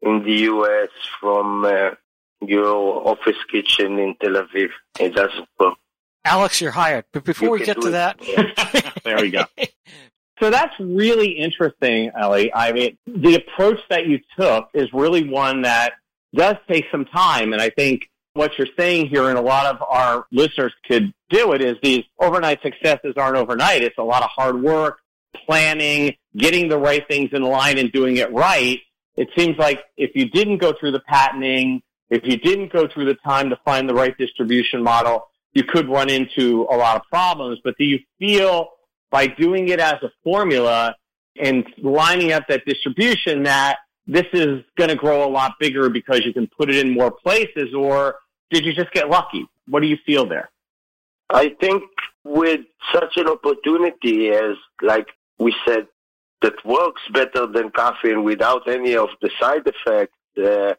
in 0.00 0.22
the 0.22 0.32
U.S. 0.32 0.88
from 1.20 1.64
uh, 1.64 1.90
your 2.40 3.08
office 3.08 3.36
kitchen 3.50 3.98
in 3.98 4.14
Tel 4.20 4.32
Aviv. 4.32 4.70
It 4.98 5.14
doesn't 5.14 5.48
work. 5.58 5.74
Alex, 6.24 6.60
you're 6.60 6.72
hired. 6.72 7.04
But 7.12 7.24
before 7.24 7.48
you 7.48 7.52
we 7.52 7.64
get 7.64 7.80
to 7.80 7.90
that, 7.90 8.18
there 9.04 9.20
we 9.20 9.30
go. 9.30 9.44
So 10.40 10.50
that's 10.50 10.74
really 10.78 11.30
interesting, 11.30 12.10
Eli. 12.18 12.48
I 12.54 12.72
mean, 12.72 12.98
the 13.06 13.36
approach 13.36 13.80
that 13.88 14.06
you 14.06 14.20
took 14.38 14.68
is 14.74 14.92
really 14.92 15.28
one 15.28 15.62
that 15.62 15.94
does 16.34 16.56
take 16.68 16.84
some 16.90 17.06
time. 17.06 17.52
And 17.52 17.62
I 17.62 17.70
think 17.70 18.10
what 18.34 18.52
you're 18.58 18.68
saying 18.78 19.08
here, 19.08 19.28
and 19.30 19.38
a 19.38 19.42
lot 19.42 19.66
of 19.66 19.82
our 19.82 20.26
listeners 20.30 20.74
could 20.86 21.12
do 21.30 21.52
it, 21.52 21.62
is 21.62 21.76
these 21.82 22.04
overnight 22.20 22.60
successes 22.62 23.14
aren't 23.16 23.36
overnight. 23.36 23.82
It's 23.82 23.96
a 23.98 24.02
lot 24.02 24.22
of 24.22 24.28
hard 24.28 24.62
work, 24.62 24.98
planning, 25.46 26.14
getting 26.36 26.68
the 26.68 26.78
right 26.78 27.06
things 27.08 27.30
in 27.32 27.42
line 27.42 27.78
and 27.78 27.90
doing 27.90 28.18
it 28.18 28.30
right, 28.32 28.80
it 29.16 29.28
seems 29.36 29.56
like 29.58 29.82
if 29.96 30.10
you 30.14 30.28
didn't 30.28 30.58
go 30.58 30.74
through 30.78 30.92
the 30.92 31.00
patenting, 31.00 31.82
if 32.10 32.24
you 32.24 32.36
didn't 32.36 32.72
go 32.72 32.86
through 32.86 33.06
the 33.06 33.14
time 33.14 33.50
to 33.50 33.58
find 33.64 33.88
the 33.88 33.94
right 33.94 34.16
distribution 34.16 34.82
model, 34.82 35.28
you 35.54 35.64
could 35.64 35.88
run 35.88 36.10
into 36.10 36.66
a 36.70 36.76
lot 36.76 36.96
of 36.96 37.02
problems. 37.10 37.58
But 37.64 37.76
do 37.78 37.84
you 37.84 37.98
feel 38.18 38.68
by 39.10 39.26
doing 39.26 39.68
it 39.68 39.80
as 39.80 39.94
a 40.02 40.10
formula 40.22 40.94
and 41.40 41.66
lining 41.78 42.32
up 42.32 42.44
that 42.48 42.64
distribution 42.66 43.42
that 43.44 43.78
this 44.06 44.26
is 44.32 44.62
going 44.76 44.90
to 44.90 44.96
grow 44.96 45.26
a 45.26 45.30
lot 45.30 45.54
bigger 45.60 45.88
because 45.88 46.24
you 46.24 46.32
can 46.32 46.48
put 46.58 46.70
it 46.70 46.76
in 46.76 46.92
more 46.92 47.10
places 47.10 47.74
or 47.74 48.16
did 48.50 48.64
you 48.64 48.72
just 48.72 48.92
get 48.92 49.08
lucky? 49.08 49.46
What 49.68 49.80
do 49.80 49.86
you 49.86 49.98
feel 50.06 50.28
there? 50.28 50.50
I 51.28 51.54
think 51.60 51.82
with 52.24 52.60
such 52.92 53.16
an 53.16 53.28
opportunity 53.28 54.28
as 54.28 54.56
like 54.82 55.08
we 55.38 55.54
said 55.66 55.86
that 56.42 56.54
works 56.64 57.02
better 57.12 57.46
than 57.46 57.70
caffeine 57.70 58.22
without 58.22 58.68
any 58.68 58.96
of 58.96 59.08
the 59.20 59.30
side 59.40 59.62
effects. 59.66 60.12
Uh, 60.36 60.74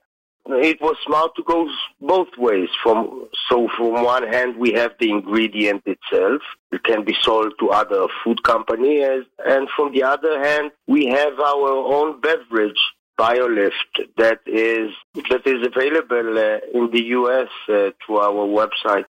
it 0.50 0.82
was 0.82 0.96
smart 1.06 1.36
to 1.36 1.44
go 1.44 1.68
both 2.02 2.30
ways. 2.38 2.70
From 2.84 3.28
so 3.50 3.68
from 3.76 4.04
one 4.04 4.28
hand, 4.28 4.58
we 4.58 4.72
have 4.74 4.94
the 5.00 5.10
ingredient 5.10 5.84
itself; 5.86 6.42
it 6.72 6.84
can 6.84 7.04
be 7.04 7.16
sold 7.22 7.54
to 7.60 7.70
other 7.70 8.08
food 8.24 8.44
companies, 8.44 9.26
and 9.46 9.68
from 9.76 9.94
the 9.94 10.04
other 10.04 10.44
hand, 10.44 10.72
we 10.88 11.08
have 11.08 11.40
our 11.40 11.72
own 11.96 12.20
beverage, 12.22 12.80
BioLift, 13.20 14.08
that 14.18 14.40
is 14.46 14.92
that 15.30 15.46
is 15.46 15.66
available 15.66 16.38
uh, 16.38 16.60
in 16.74 16.92
the 16.92 17.04
U.S. 17.20 17.50
Uh, 17.68 17.92
through 18.06 18.20
our 18.20 18.46
website. 18.48 19.06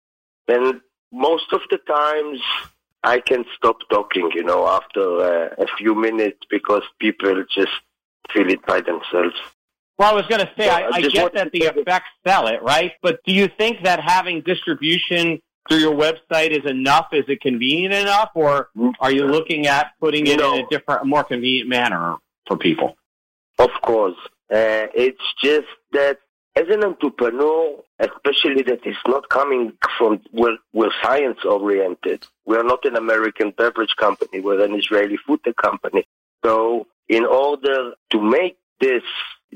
And 0.48 0.82
most 1.12 1.52
of 1.52 1.62
the 1.70 1.78
times, 1.78 2.40
I 3.04 3.20
can 3.20 3.46
stop 3.56 3.78
talking, 3.90 4.32
you 4.34 4.44
know, 4.44 4.68
after 4.68 5.20
uh, 5.20 5.56
a 5.58 5.68
few 5.78 5.94
minutes 5.94 6.40
because 6.50 6.84
people 7.00 7.44
just 7.54 7.72
feel 8.34 8.50
it 8.50 8.66
by 8.66 8.82
themselves. 8.82 9.36
Well, 9.98 10.12
I 10.12 10.14
was 10.14 10.28
going 10.28 10.42
to 10.42 10.52
say, 10.58 10.68
so 10.68 10.72
I, 10.72 10.90
I 10.94 11.02
get 11.02 11.34
that 11.34 11.52
the 11.52 11.64
effects 11.64 12.10
sell 12.26 12.48
it, 12.48 12.62
right? 12.62 12.92
But 13.02 13.20
do 13.26 13.34
you 13.34 13.48
think 13.58 13.84
that 13.84 14.00
having 14.00 14.42
distribution 14.42 15.42
through 15.68 15.80
your 15.80 15.96
website 15.96 16.52
is 16.52 16.70
enough? 16.70 17.08
Is 17.14 17.26
it 17.28 17.42
convenient 17.42 17.94
enough, 17.94 18.30
or 18.36 18.70
are 19.00 19.12
you 19.12 19.26
looking 19.26 19.66
at 19.68 19.94
putting 20.00 20.28
it 20.28 20.40
in 20.40 20.66
a 20.66 20.68
different, 20.70 21.06
more 21.06 21.24
convenient 21.24 21.68
manner 21.68 22.18
for 22.48 22.58
people? 22.58 22.96
Of 23.58 23.72
course, 23.82 24.18
uh, 24.54 24.86
it's 24.94 25.22
just 25.44 25.68
that 25.92 26.20
as 26.56 26.66
an 26.70 26.84
entrepreneur, 26.84 27.84
especially 28.00 28.64
that 28.64 28.86
is 28.86 28.96
not 29.08 29.30
coming 29.30 29.74
from 29.98 30.22
we're, 30.32 30.58
we're 30.74 30.92
science 31.04 31.40
oriented. 31.44 32.26
We're 32.46 32.64
not 32.64 32.86
an 32.86 32.96
American 32.96 33.52
beverage 33.58 33.96
company. 33.98 34.40
We're 34.40 34.64
an 34.64 34.76
Israeli 34.76 35.18
food 35.18 35.42
company. 35.62 36.06
So 36.44 36.88
in 37.10 37.26
order 37.26 37.94
to 38.12 38.22
make 38.22 38.58
this 38.80 39.04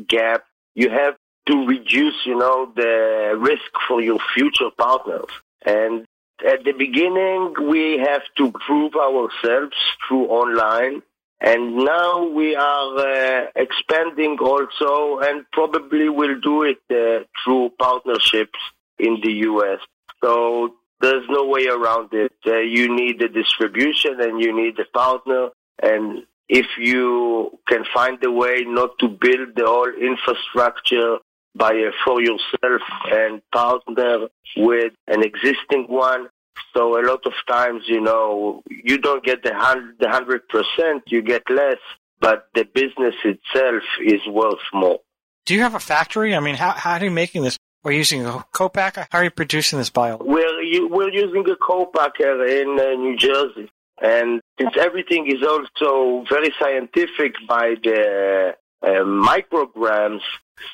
gap, 0.07 0.43
you 0.75 0.89
have 0.89 1.15
to 1.47 1.65
reduce, 1.65 2.25
you 2.25 2.37
know, 2.37 2.71
the 2.75 3.35
risk 3.37 3.71
for 3.87 4.01
your 4.01 4.19
future 4.33 4.69
partners. 4.77 5.29
And 5.65 6.05
at 6.45 6.63
the 6.63 6.71
beginning, 6.71 7.53
we 7.69 7.97
have 7.99 8.23
to 8.37 8.51
prove 8.51 8.95
ourselves 8.95 9.75
through 10.07 10.25
online 10.27 11.01
And 11.41 11.75
now 11.75 12.27
we 12.27 12.55
are 12.55 12.97
uh, 12.99 13.47
expanding 13.55 14.37
also 14.39 15.19
and 15.19 15.43
probably 15.51 16.07
will 16.07 16.39
do 16.39 16.63
it 16.63 16.81
uh, 16.91 17.25
through 17.43 17.71
partnerships 17.79 18.59
in 18.99 19.19
the 19.23 19.31
US. 19.49 19.79
So 20.23 20.75
there's 20.99 21.25
no 21.29 21.47
way 21.47 21.65
around 21.65 22.09
it. 22.13 22.33
Uh, 22.45 22.57
you 22.57 22.95
need 22.95 23.19
a 23.23 23.27
distribution 23.27 24.21
and 24.21 24.39
you 24.39 24.55
need 24.55 24.77
a 24.79 24.85
partner. 24.95 25.49
And 25.81 26.27
if 26.51 26.67
you 26.77 27.57
can 27.65 27.85
find 27.93 28.21
a 28.25 28.29
way 28.29 28.65
not 28.67 28.99
to 28.99 29.07
build 29.07 29.55
the 29.55 29.65
whole 29.65 29.87
infrastructure 29.87 31.17
by 31.55 31.69
uh, 31.69 31.91
for 32.03 32.21
yourself 32.21 32.81
and 33.09 33.41
partner 33.53 34.27
with 34.57 34.91
an 35.07 35.23
existing 35.23 35.85
one. 35.87 36.27
So 36.73 36.99
a 36.99 37.03
lot 37.07 37.25
of 37.25 37.33
times, 37.47 37.83
you 37.87 38.01
know, 38.01 38.63
you 38.69 38.97
don't 38.97 39.23
get 39.23 39.43
the 39.43 39.53
hundred 39.55 40.47
percent, 40.49 41.03
you 41.07 41.21
get 41.21 41.43
less, 41.49 41.79
but 42.19 42.47
the 42.53 42.65
business 42.65 43.15
itself 43.23 43.83
is 44.05 44.21
worth 44.27 44.59
more. 44.73 44.99
Do 45.45 45.55
you 45.55 45.61
have 45.61 45.75
a 45.75 45.79
factory? 45.79 46.35
I 46.35 46.41
mean, 46.41 46.55
how 46.55 46.71
how 46.71 46.93
are 46.97 47.03
you 47.03 47.11
making 47.11 47.43
this? 47.43 47.57
We're 47.83 47.93
using 47.93 48.25
a 48.25 48.45
co-packer. 48.51 49.07
How 49.09 49.19
are 49.19 49.23
you 49.23 49.31
producing 49.31 49.79
this 49.79 49.89
bio? 49.89 50.17
We're 50.17 50.87
we're 50.89 51.11
using 51.11 51.49
a 51.49 51.55
co-packer 51.55 52.45
in 52.45 52.77
uh, 52.77 52.93
New 53.05 53.15
Jersey, 53.17 53.71
and 54.01 54.41
since 54.59 54.73
everything 54.79 55.27
is 55.27 55.45
also 55.47 56.25
very 56.29 56.53
scientific 56.59 57.35
by 57.47 57.75
the 57.83 58.55
uh, 58.81 58.87
micrograms, 58.87 60.21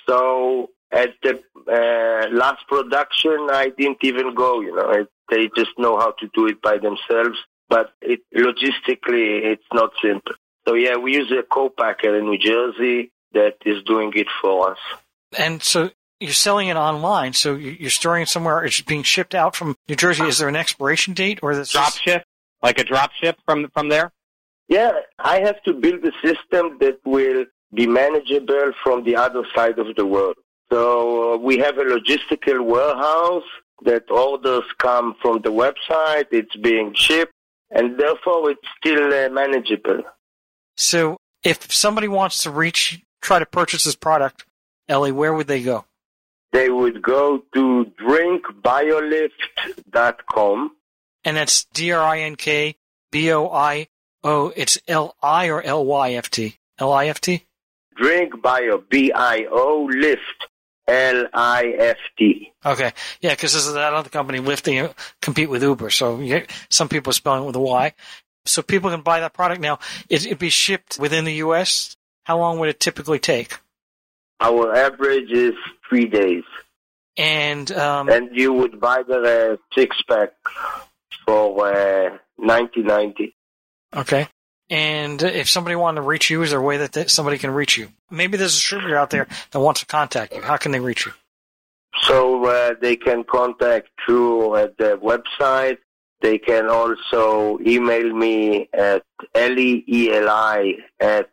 so 0.07 0.69
at 0.91 1.09
the 1.21 1.41
uh, 1.67 2.29
last 2.33 2.65
production, 2.67 3.49
I 3.51 3.71
didn't 3.77 3.99
even 4.01 4.33
go. 4.33 4.61
You 4.61 4.75
know, 4.75 4.89
it, 4.91 5.09
they 5.29 5.49
just 5.55 5.71
know 5.77 5.99
how 5.99 6.11
to 6.19 6.29
do 6.33 6.47
it 6.47 6.61
by 6.61 6.77
themselves. 6.77 7.37
But 7.69 7.91
it, 8.01 8.21
logistically, 8.33 9.43
it's 9.43 9.67
not 9.73 9.91
simple. 10.01 10.33
So 10.67 10.73
yeah, 10.75 10.95
we 10.95 11.13
use 11.13 11.31
a 11.31 11.43
co-packer 11.43 12.17
in 12.17 12.25
New 12.25 12.37
Jersey 12.37 13.11
that 13.33 13.57
is 13.65 13.83
doing 13.83 14.13
it 14.15 14.27
for 14.41 14.71
us. 14.71 14.77
And 15.37 15.61
so 15.61 15.91
you're 16.21 16.31
selling 16.31 16.69
it 16.69 16.77
online, 16.77 17.33
so 17.33 17.55
you're 17.55 17.89
storing 17.89 18.23
it 18.23 18.29
somewhere. 18.29 18.63
It's 18.63 18.81
being 18.81 19.03
shipped 19.03 19.35
out 19.35 19.55
from 19.55 19.75
New 19.89 19.95
Jersey. 19.95 20.23
Is 20.23 20.39
there 20.39 20.47
an 20.47 20.55
expiration 20.55 21.13
date 21.13 21.39
or 21.43 21.55
this 21.55 21.71
drop 21.71 21.93
ship, 21.93 22.23
like 22.61 22.79
a 22.79 22.83
drop 22.83 23.11
ship 23.13 23.37
from 23.45 23.69
from 23.73 23.89
there? 23.89 24.11
Yeah, 24.67 24.91
I 25.19 25.39
have 25.39 25.61
to 25.63 25.73
build 25.73 26.03
a 26.03 26.11
system 26.21 26.77
that 26.79 26.99
will 27.05 27.45
be 27.73 27.87
manageable 27.87 28.71
from 28.83 29.03
the 29.03 29.15
other 29.15 29.43
side 29.55 29.79
of 29.79 29.95
the 29.95 30.05
world. 30.05 30.35
So 30.71 31.33
uh, 31.33 31.37
we 31.37 31.57
have 31.59 31.77
a 31.77 31.83
logistical 31.83 32.65
warehouse 32.65 33.45
that 33.83 34.09
orders 34.11 34.63
come 34.79 35.15
from 35.21 35.41
the 35.41 35.51
website. 35.51 36.25
It's 36.31 36.55
being 36.57 36.93
shipped, 36.93 37.33
and 37.71 37.97
therefore 37.97 38.51
it's 38.51 38.67
still 38.77 39.13
uh, 39.13 39.29
manageable. 39.29 40.03
So 40.75 41.17
if 41.43 41.71
somebody 41.71 42.07
wants 42.07 42.43
to 42.43 42.51
reach, 42.51 43.01
try 43.21 43.39
to 43.39 43.45
purchase 43.45 43.85
this 43.85 43.95
product, 43.95 44.45
Eli, 44.89 45.11
where 45.11 45.33
would 45.33 45.47
they 45.47 45.63
go? 45.63 45.85
They 46.51 46.69
would 46.69 47.01
go 47.01 47.43
to 47.53 47.91
drinkbiolift.com. 47.99 50.71
And 51.23 51.37
that's 51.37 51.65
D 51.73 51.91
R 51.91 52.01
I 52.01 52.19
N 52.21 52.35
K 52.35 52.75
B 53.11 53.31
O 53.31 53.49
I 53.49 53.87
O. 54.23 54.53
It's 54.55 54.77
L 54.87 55.15
I 55.21 55.49
or 55.49 55.61
L 55.61 55.85
Y 55.85 56.13
F 56.13 56.29
T? 56.29 56.57
L 56.79 56.91
I 56.93 57.07
F 57.07 57.19
T? 57.21 57.45
Drink 57.95 58.41
Bio, 58.41 58.77
B 58.89 59.11
I 59.11 59.47
O, 59.49 59.89
Lift, 59.91 60.47
L 60.87 61.25
I 61.33 61.73
F 61.77 61.97
T. 62.17 62.53
Okay, 62.65 62.93
yeah, 63.21 63.31
because 63.31 63.53
this 63.53 63.65
is 63.65 63.73
that 63.73 63.93
other 63.93 64.09
company, 64.09 64.39
Lyft, 64.39 64.63
they 64.63 64.89
compete 65.21 65.49
with 65.49 65.63
Uber. 65.63 65.89
So 65.89 66.17
get, 66.17 66.51
some 66.69 66.89
people 66.89 67.11
are 67.11 67.13
spelling 67.13 67.43
it 67.43 67.47
with 67.47 67.55
a 67.55 67.59
Y. 67.59 67.93
So 68.45 68.61
people 68.61 68.89
can 68.89 69.01
buy 69.01 69.19
that 69.21 69.33
product 69.33 69.61
now. 69.61 69.79
It, 70.09 70.25
it'd 70.25 70.39
be 70.39 70.49
shipped 70.49 70.97
within 70.99 71.25
the 71.25 71.35
U.S. 71.35 71.97
How 72.23 72.37
long 72.37 72.59
would 72.59 72.69
it 72.69 72.79
typically 72.79 73.19
take? 73.19 73.57
Our 74.39 74.75
average 74.75 75.31
is 75.31 75.53
three 75.89 76.05
days. 76.05 76.43
And 77.17 77.71
um, 77.71 78.09
and 78.09 78.29
you 78.31 78.53
would 78.53 78.79
buy 78.79 79.01
the 79.01 79.53
uh, 79.53 79.57
six 79.73 79.97
pack 80.07 80.33
for 81.27 81.67
uh, 81.67 82.17
ninety 82.39 82.81
ninety. 82.81 83.35
Okay. 83.95 84.27
And 84.69 85.21
if 85.21 85.49
somebody 85.49 85.75
wanted 85.75 86.01
to 86.01 86.07
reach 86.07 86.29
you, 86.29 86.41
is 86.41 86.49
there 86.49 86.59
a 86.59 86.63
way 86.63 86.75
that 86.77 87.09
somebody 87.09 87.37
can 87.37 87.51
reach 87.51 87.77
you? 87.77 87.87
Maybe 88.11 88.35
there's 88.37 88.53
a 88.53 88.57
distributor 88.57 88.97
out 88.97 89.11
there 89.11 89.27
that 89.51 89.59
wants 89.59 89.79
to 89.81 89.85
contact 89.85 90.33
you. 90.35 90.41
How 90.41 90.57
can 90.57 90.73
they 90.73 90.81
reach 90.81 91.05
you? 91.05 91.13
So 92.03 92.45
uh, 92.45 92.73
they 92.81 92.97
can 92.97 93.23
contact 93.23 93.87
through 94.05 94.55
uh, 94.55 94.67
the 94.77 94.99
website. 95.01 95.77
They 96.21 96.37
can 96.37 96.69
also 96.69 97.57
email 97.65 98.13
me 98.13 98.69
at 98.73 99.03
leeli 99.35 100.75
at 100.99 101.29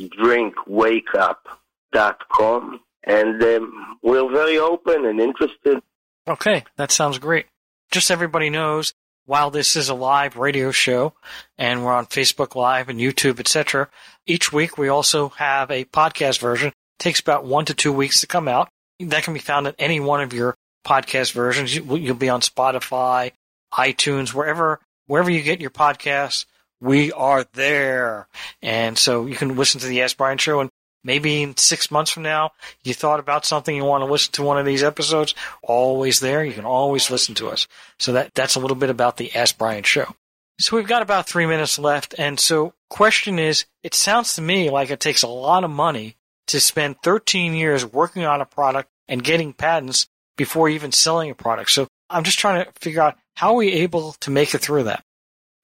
drinkwakeup.com. 0.00 2.80
And 3.04 3.40
um, 3.42 3.98
we're 4.02 4.28
very 4.30 4.58
open 4.58 5.06
and 5.06 5.20
interested. 5.20 5.80
Okay, 6.26 6.64
that 6.76 6.90
sounds 6.90 7.18
great. 7.18 7.46
Just 7.90 8.10
everybody 8.10 8.50
knows 8.50 8.92
while 9.28 9.50
this 9.50 9.76
is 9.76 9.90
a 9.90 9.94
live 9.94 10.36
radio 10.38 10.70
show 10.70 11.12
and 11.58 11.84
we're 11.84 11.92
on 11.92 12.06
Facebook 12.06 12.54
Live 12.54 12.88
and 12.88 12.98
YouTube, 12.98 13.38
etc., 13.38 13.86
each 14.26 14.54
week 14.54 14.78
we 14.78 14.88
also 14.88 15.28
have 15.28 15.70
a 15.70 15.84
podcast 15.84 16.40
version. 16.40 16.68
It 16.68 16.74
takes 16.98 17.20
about 17.20 17.44
one 17.44 17.66
to 17.66 17.74
two 17.74 17.92
weeks 17.92 18.20
to 18.22 18.26
come 18.26 18.48
out. 18.48 18.70
That 19.00 19.24
can 19.24 19.34
be 19.34 19.40
found 19.40 19.66
at 19.66 19.74
any 19.78 20.00
one 20.00 20.22
of 20.22 20.32
your 20.32 20.54
podcast 20.86 21.32
versions. 21.32 21.76
You'll 21.76 22.14
be 22.14 22.30
on 22.30 22.40
Spotify, 22.40 23.32
iTunes, 23.74 24.32
wherever 24.32 24.80
wherever 25.06 25.30
you 25.30 25.42
get 25.42 25.60
your 25.60 25.70
podcasts. 25.70 26.46
We 26.80 27.12
are 27.12 27.44
there, 27.52 28.28
and 28.62 28.96
so 28.96 29.26
you 29.26 29.36
can 29.36 29.56
listen 29.56 29.80
to 29.80 29.86
the 29.88 30.02
Ask 30.02 30.16
Brian 30.16 30.38
show 30.38 30.60
and 30.60 30.70
maybe 31.08 31.42
in 31.42 31.56
six 31.56 31.90
months 31.90 32.10
from 32.10 32.22
now, 32.22 32.52
you 32.84 32.92
thought 32.92 33.18
about 33.18 33.46
something, 33.46 33.74
you 33.74 33.82
want 33.82 34.02
to 34.02 34.12
listen 34.12 34.30
to 34.32 34.42
one 34.42 34.58
of 34.58 34.66
these 34.66 34.82
episodes, 34.82 35.34
always 35.62 36.20
there. 36.20 36.44
You 36.44 36.52
can 36.52 36.66
always 36.66 37.10
listen 37.10 37.34
to 37.36 37.48
us. 37.48 37.66
So 37.98 38.12
that, 38.12 38.34
that's 38.34 38.56
a 38.56 38.60
little 38.60 38.76
bit 38.76 38.90
about 38.90 39.16
the 39.16 39.34
Ask 39.34 39.56
Brian 39.56 39.84
show. 39.84 40.14
So 40.60 40.76
we've 40.76 40.86
got 40.86 41.00
about 41.00 41.26
three 41.26 41.46
minutes 41.46 41.78
left. 41.78 42.14
And 42.18 42.38
so 42.38 42.74
question 42.90 43.38
is, 43.38 43.64
it 43.82 43.94
sounds 43.94 44.34
to 44.34 44.42
me 44.42 44.68
like 44.68 44.90
it 44.90 45.00
takes 45.00 45.22
a 45.22 45.28
lot 45.28 45.64
of 45.64 45.70
money 45.70 46.16
to 46.48 46.60
spend 46.60 46.96
13 47.02 47.54
years 47.54 47.86
working 47.86 48.24
on 48.24 48.42
a 48.42 48.46
product 48.46 48.90
and 49.08 49.24
getting 49.24 49.54
patents 49.54 50.08
before 50.36 50.68
even 50.68 50.92
selling 50.92 51.30
a 51.30 51.34
product. 51.34 51.70
So 51.70 51.88
I'm 52.10 52.24
just 52.24 52.38
trying 52.38 52.64
to 52.64 52.72
figure 52.80 53.00
out 53.00 53.16
how 53.34 53.52
are 53.52 53.56
we 53.56 53.72
able 53.72 54.12
to 54.20 54.30
make 54.30 54.54
it 54.54 54.58
through 54.58 54.84
that? 54.84 55.04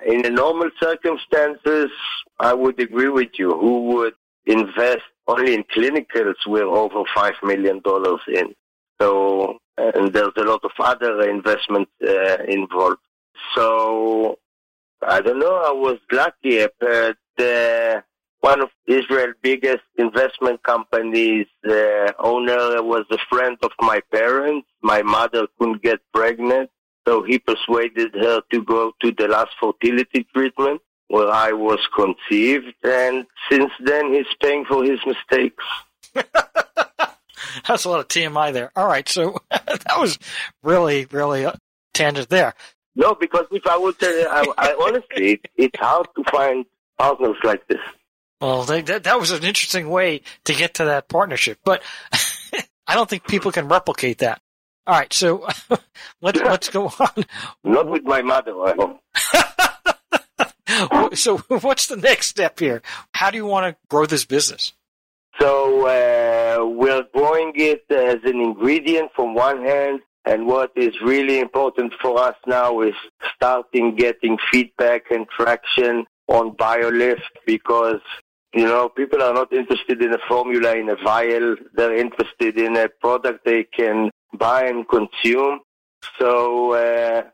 In 0.06 0.22
the 0.22 0.30
normal 0.30 0.70
circumstances, 0.80 1.90
I 2.40 2.54
would 2.54 2.80
agree 2.80 3.08
with 3.08 3.30
you. 3.38 3.50
Who 3.52 3.82
would 3.94 4.14
invest 4.46 5.02
only 5.26 5.54
in 5.54 5.64
clinicals 5.64 6.34
we're 6.46 6.64
over 6.64 7.02
$5 7.16 7.32
million 7.42 7.80
in. 8.28 8.54
So, 9.00 9.58
and 9.76 10.12
there's 10.12 10.32
a 10.36 10.42
lot 10.42 10.60
of 10.64 10.70
other 10.78 11.28
investments 11.28 11.90
uh, 12.06 12.36
involved. 12.46 12.98
So, 13.56 14.38
I 15.02 15.20
don't 15.20 15.38
know, 15.38 15.56
I 15.56 15.72
was 15.72 15.98
lucky, 16.12 16.64
but 16.80 17.16
uh, 17.44 18.00
one 18.40 18.60
of 18.60 18.68
Israel's 18.86 19.34
biggest 19.42 19.82
investment 19.96 20.62
companies, 20.62 21.46
the 21.62 22.14
owner 22.18 22.82
was 22.82 23.04
a 23.10 23.18
friend 23.30 23.56
of 23.62 23.70
my 23.80 24.00
parents. 24.12 24.68
My 24.82 25.02
mother 25.02 25.46
couldn't 25.58 25.82
get 25.82 26.00
pregnant, 26.12 26.70
so 27.08 27.22
he 27.22 27.38
persuaded 27.38 28.14
her 28.14 28.42
to 28.52 28.62
go 28.62 28.92
to 29.02 29.12
the 29.16 29.28
last 29.28 29.50
fertility 29.60 30.26
treatment 30.34 30.80
where 31.08 31.28
I 31.28 31.52
was 31.52 31.80
conceived, 31.94 32.74
and 32.82 33.26
since 33.50 33.70
then 33.80 34.12
he's 34.12 34.26
paying 34.40 34.64
for 34.64 34.84
his 34.84 35.00
mistakes. 35.06 35.64
That's 37.66 37.84
a 37.84 37.90
lot 37.90 38.00
of 38.00 38.08
TMI 38.08 38.52
there. 38.52 38.70
All 38.74 38.86
right, 38.86 39.08
so 39.08 39.38
that 39.50 39.98
was 39.98 40.18
really, 40.62 41.06
really 41.06 41.46
tangent 41.92 42.28
there. 42.28 42.54
No, 42.96 43.14
because 43.14 43.46
if 43.50 43.66
I 43.66 43.76
would 43.76 43.98
tell 43.98 44.16
you, 44.16 44.26
I, 44.28 44.44
I 44.58 44.76
honestly, 44.80 45.40
it's 45.56 45.78
hard 45.78 46.06
to 46.16 46.24
find 46.30 46.64
partners 46.98 47.36
like 47.42 47.66
this. 47.68 47.80
Well, 48.40 48.64
they, 48.64 48.82
that, 48.82 49.04
that 49.04 49.18
was 49.18 49.30
an 49.30 49.44
interesting 49.44 49.88
way 49.88 50.22
to 50.44 50.54
get 50.54 50.74
to 50.74 50.84
that 50.86 51.08
partnership, 51.08 51.58
but 51.64 51.82
I 52.86 52.94
don't 52.94 53.08
think 53.08 53.26
people 53.26 53.52
can 53.52 53.68
replicate 53.68 54.18
that. 54.18 54.40
All 54.86 54.94
right, 54.94 55.10
so 55.12 55.48
let's 56.20 56.38
let's 56.40 56.68
go 56.68 56.88
on. 56.88 57.24
Not 57.62 57.88
with 57.88 58.04
my 58.04 58.20
mother, 58.20 58.52
I 58.60 58.74
hope. 58.74 59.00
so 61.14 61.38
what's 61.48 61.86
the 61.86 61.96
next 61.96 62.28
step 62.28 62.58
here? 62.58 62.82
How 63.12 63.30
do 63.30 63.36
you 63.36 63.46
want 63.46 63.72
to 63.72 63.76
grow 63.88 64.06
this 64.06 64.24
business? 64.24 64.72
So 65.40 65.86
uh, 65.86 66.64
we're 66.64 67.04
growing 67.12 67.52
it 67.56 67.84
as 67.90 68.18
an 68.24 68.40
ingredient 68.40 69.10
from 69.16 69.34
one 69.34 69.62
hand, 69.62 70.00
and 70.24 70.46
what 70.46 70.70
is 70.76 70.94
really 71.04 71.40
important 71.40 71.92
for 72.00 72.18
us 72.20 72.36
now 72.46 72.80
is 72.82 72.94
starting 73.34 73.96
getting 73.96 74.38
feedback 74.52 75.10
and 75.10 75.26
traction 75.28 76.06
on 76.28 76.52
BioLift 76.52 77.22
because 77.46 78.00
you 78.54 78.64
know 78.64 78.88
people 78.88 79.22
are 79.22 79.34
not 79.34 79.52
interested 79.52 80.00
in 80.00 80.14
a 80.14 80.18
formula 80.28 80.76
in 80.76 80.88
a 80.88 80.96
vial; 81.02 81.56
they're 81.74 81.96
interested 81.96 82.56
in 82.56 82.76
a 82.76 82.88
product 82.88 83.44
they 83.44 83.64
can 83.64 84.10
buy 84.38 84.64
and 84.66 84.88
consume. 84.88 85.60
So 86.18 86.72
uh, 86.72 87.24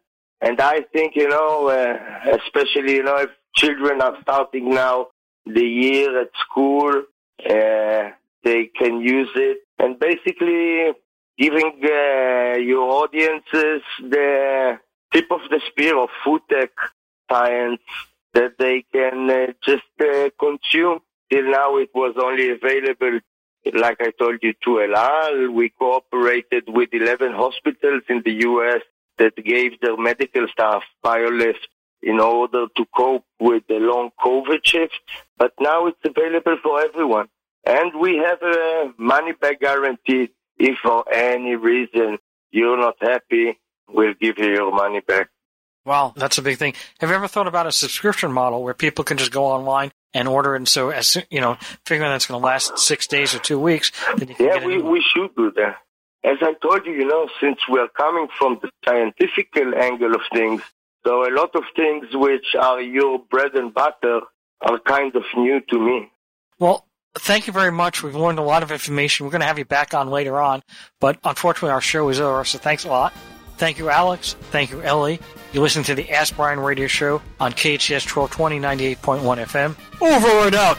and 0.40 0.60
I 0.60 0.82
think, 0.92 1.16
you 1.16 1.28
know, 1.28 1.68
uh, 1.68 2.38
especially, 2.38 2.94
you 2.94 3.02
know, 3.02 3.16
if 3.16 3.30
children 3.54 4.00
are 4.00 4.16
starting 4.22 4.70
now 4.70 5.08
the 5.46 5.64
year 5.64 6.20
at 6.20 6.30
school. 6.46 7.02
Uh, 7.48 8.10
they 8.42 8.70
can 8.78 9.00
use 9.00 9.30
it 9.34 9.58
and 9.78 9.98
basically 9.98 10.92
giving 11.38 11.72
uh, 11.84 12.56
your 12.58 13.02
audiences 13.02 13.82
the 14.00 14.78
tip 15.12 15.26
of 15.30 15.40
the 15.50 15.60
spear 15.68 15.98
of 15.98 16.08
food 16.24 16.42
tech 16.50 16.70
science 17.30 17.80
that 18.34 18.52
they 18.58 18.84
can 18.92 19.28
uh, 19.30 19.46
just 19.64 19.82
uh, 20.00 20.30
consume. 20.38 21.00
Till 21.30 21.50
now, 21.50 21.76
it 21.76 21.90
was 21.94 22.16
only 22.20 22.50
available, 22.50 23.20
like 23.72 23.98
I 24.00 24.10
told 24.18 24.40
you, 24.42 24.52
to 24.64 24.80
El 24.80 24.96
Al. 24.96 25.50
We 25.50 25.68
cooperated 25.68 26.64
with 26.66 26.88
11 26.92 27.32
hospitals 27.32 28.02
in 28.08 28.22
the 28.24 28.32
U.S. 28.42 28.82
that 29.20 29.36
gave 29.44 29.80
their 29.80 29.96
medical 29.96 30.48
staff 30.48 30.82
BioLift 31.04 31.62
in 32.02 32.18
order 32.18 32.66
to 32.76 32.84
cope 32.96 33.24
with 33.38 33.62
the 33.68 33.74
long 33.74 34.10
COVID 34.24 34.60
shift. 34.64 34.98
But 35.38 35.52
now 35.60 35.86
it's 35.86 36.00
available 36.04 36.56
for 36.62 36.80
everyone. 36.80 37.28
And 37.64 37.92
we 38.00 38.16
have 38.16 38.42
a 38.42 38.92
money 38.98 39.32
back 39.32 39.60
guarantee. 39.60 40.30
If 40.58 40.78
for 40.82 41.04
any 41.12 41.54
reason 41.54 42.18
you're 42.50 42.78
not 42.78 42.96
happy, 43.00 43.58
we'll 43.88 44.14
give 44.14 44.38
you 44.38 44.48
your 44.48 44.72
money 44.72 45.00
back. 45.00 45.28
Wow, 45.84 46.12
that's 46.16 46.38
a 46.38 46.42
big 46.42 46.58
thing. 46.58 46.74
Have 47.00 47.10
you 47.10 47.16
ever 47.16 47.28
thought 47.28 47.46
about 47.46 47.66
a 47.66 47.72
subscription 47.72 48.32
model 48.32 48.62
where 48.62 48.74
people 48.74 49.04
can 49.04 49.16
just 49.16 49.32
go 49.32 49.46
online 49.46 49.92
and 50.12 50.28
order, 50.28 50.54
and 50.54 50.68
so 50.68 50.90
as 50.90 51.16
you 51.30 51.40
know, 51.40 51.56
figuring 51.86 52.10
that's 52.10 52.26
going 52.26 52.40
to 52.40 52.44
last 52.44 52.78
six 52.78 53.06
days 53.06 53.34
or 53.34 53.38
two 53.38 53.58
weeks, 53.58 53.90
yeah, 54.38 54.64
we 54.64 54.82
we 54.82 55.00
should 55.00 55.34
do 55.36 55.50
that. 55.56 55.78
As 56.22 56.36
I 56.42 56.52
told 56.62 56.84
you, 56.84 56.92
you 56.92 57.06
know, 57.06 57.28
since 57.40 57.58
we're 57.68 57.88
coming 57.88 58.28
from 58.38 58.58
the 58.60 58.70
scientific 58.84 59.48
angle 59.56 60.14
of 60.14 60.20
things, 60.32 60.62
so 61.06 61.26
a 61.26 61.32
lot 61.32 61.54
of 61.54 61.62
things 61.74 62.06
which 62.12 62.54
are 62.60 62.80
your 62.80 63.20
bread 63.30 63.54
and 63.54 63.72
butter 63.72 64.20
are 64.60 64.78
kind 64.80 65.14
of 65.16 65.22
new 65.36 65.60
to 65.70 65.78
me. 65.78 66.10
Well, 66.58 66.86
thank 67.14 67.46
you 67.46 67.54
very 67.54 67.72
much. 67.72 68.02
We've 68.02 68.14
learned 68.14 68.38
a 68.38 68.42
lot 68.42 68.62
of 68.62 68.70
information. 68.70 69.24
We're 69.24 69.32
going 69.32 69.40
to 69.40 69.46
have 69.46 69.58
you 69.58 69.64
back 69.64 69.94
on 69.94 70.10
later 70.10 70.38
on, 70.38 70.62
but 71.00 71.18
unfortunately 71.24 71.70
our 71.70 71.80
show 71.80 72.08
is 72.10 72.20
over, 72.20 72.44
so 72.44 72.58
thanks 72.58 72.84
a 72.84 72.88
lot. 72.88 73.14
Thank 73.56 73.78
you, 73.78 73.88
Alex. 73.90 74.34
Thank 74.50 74.70
you, 74.70 74.82
Eli. 74.82 75.16
You 75.52 75.60
listen 75.60 75.82
to 75.84 75.94
the 75.94 76.10
Ask 76.10 76.36
Brian 76.36 76.60
radio 76.60 76.86
show 76.86 77.20
on 77.38 77.52
KHTS 77.52 78.14
1220 78.14 78.58
98.1 78.96 79.44
FM. 79.44 79.76
Over 80.00 80.46
and 80.46 80.54
out. 80.54 80.78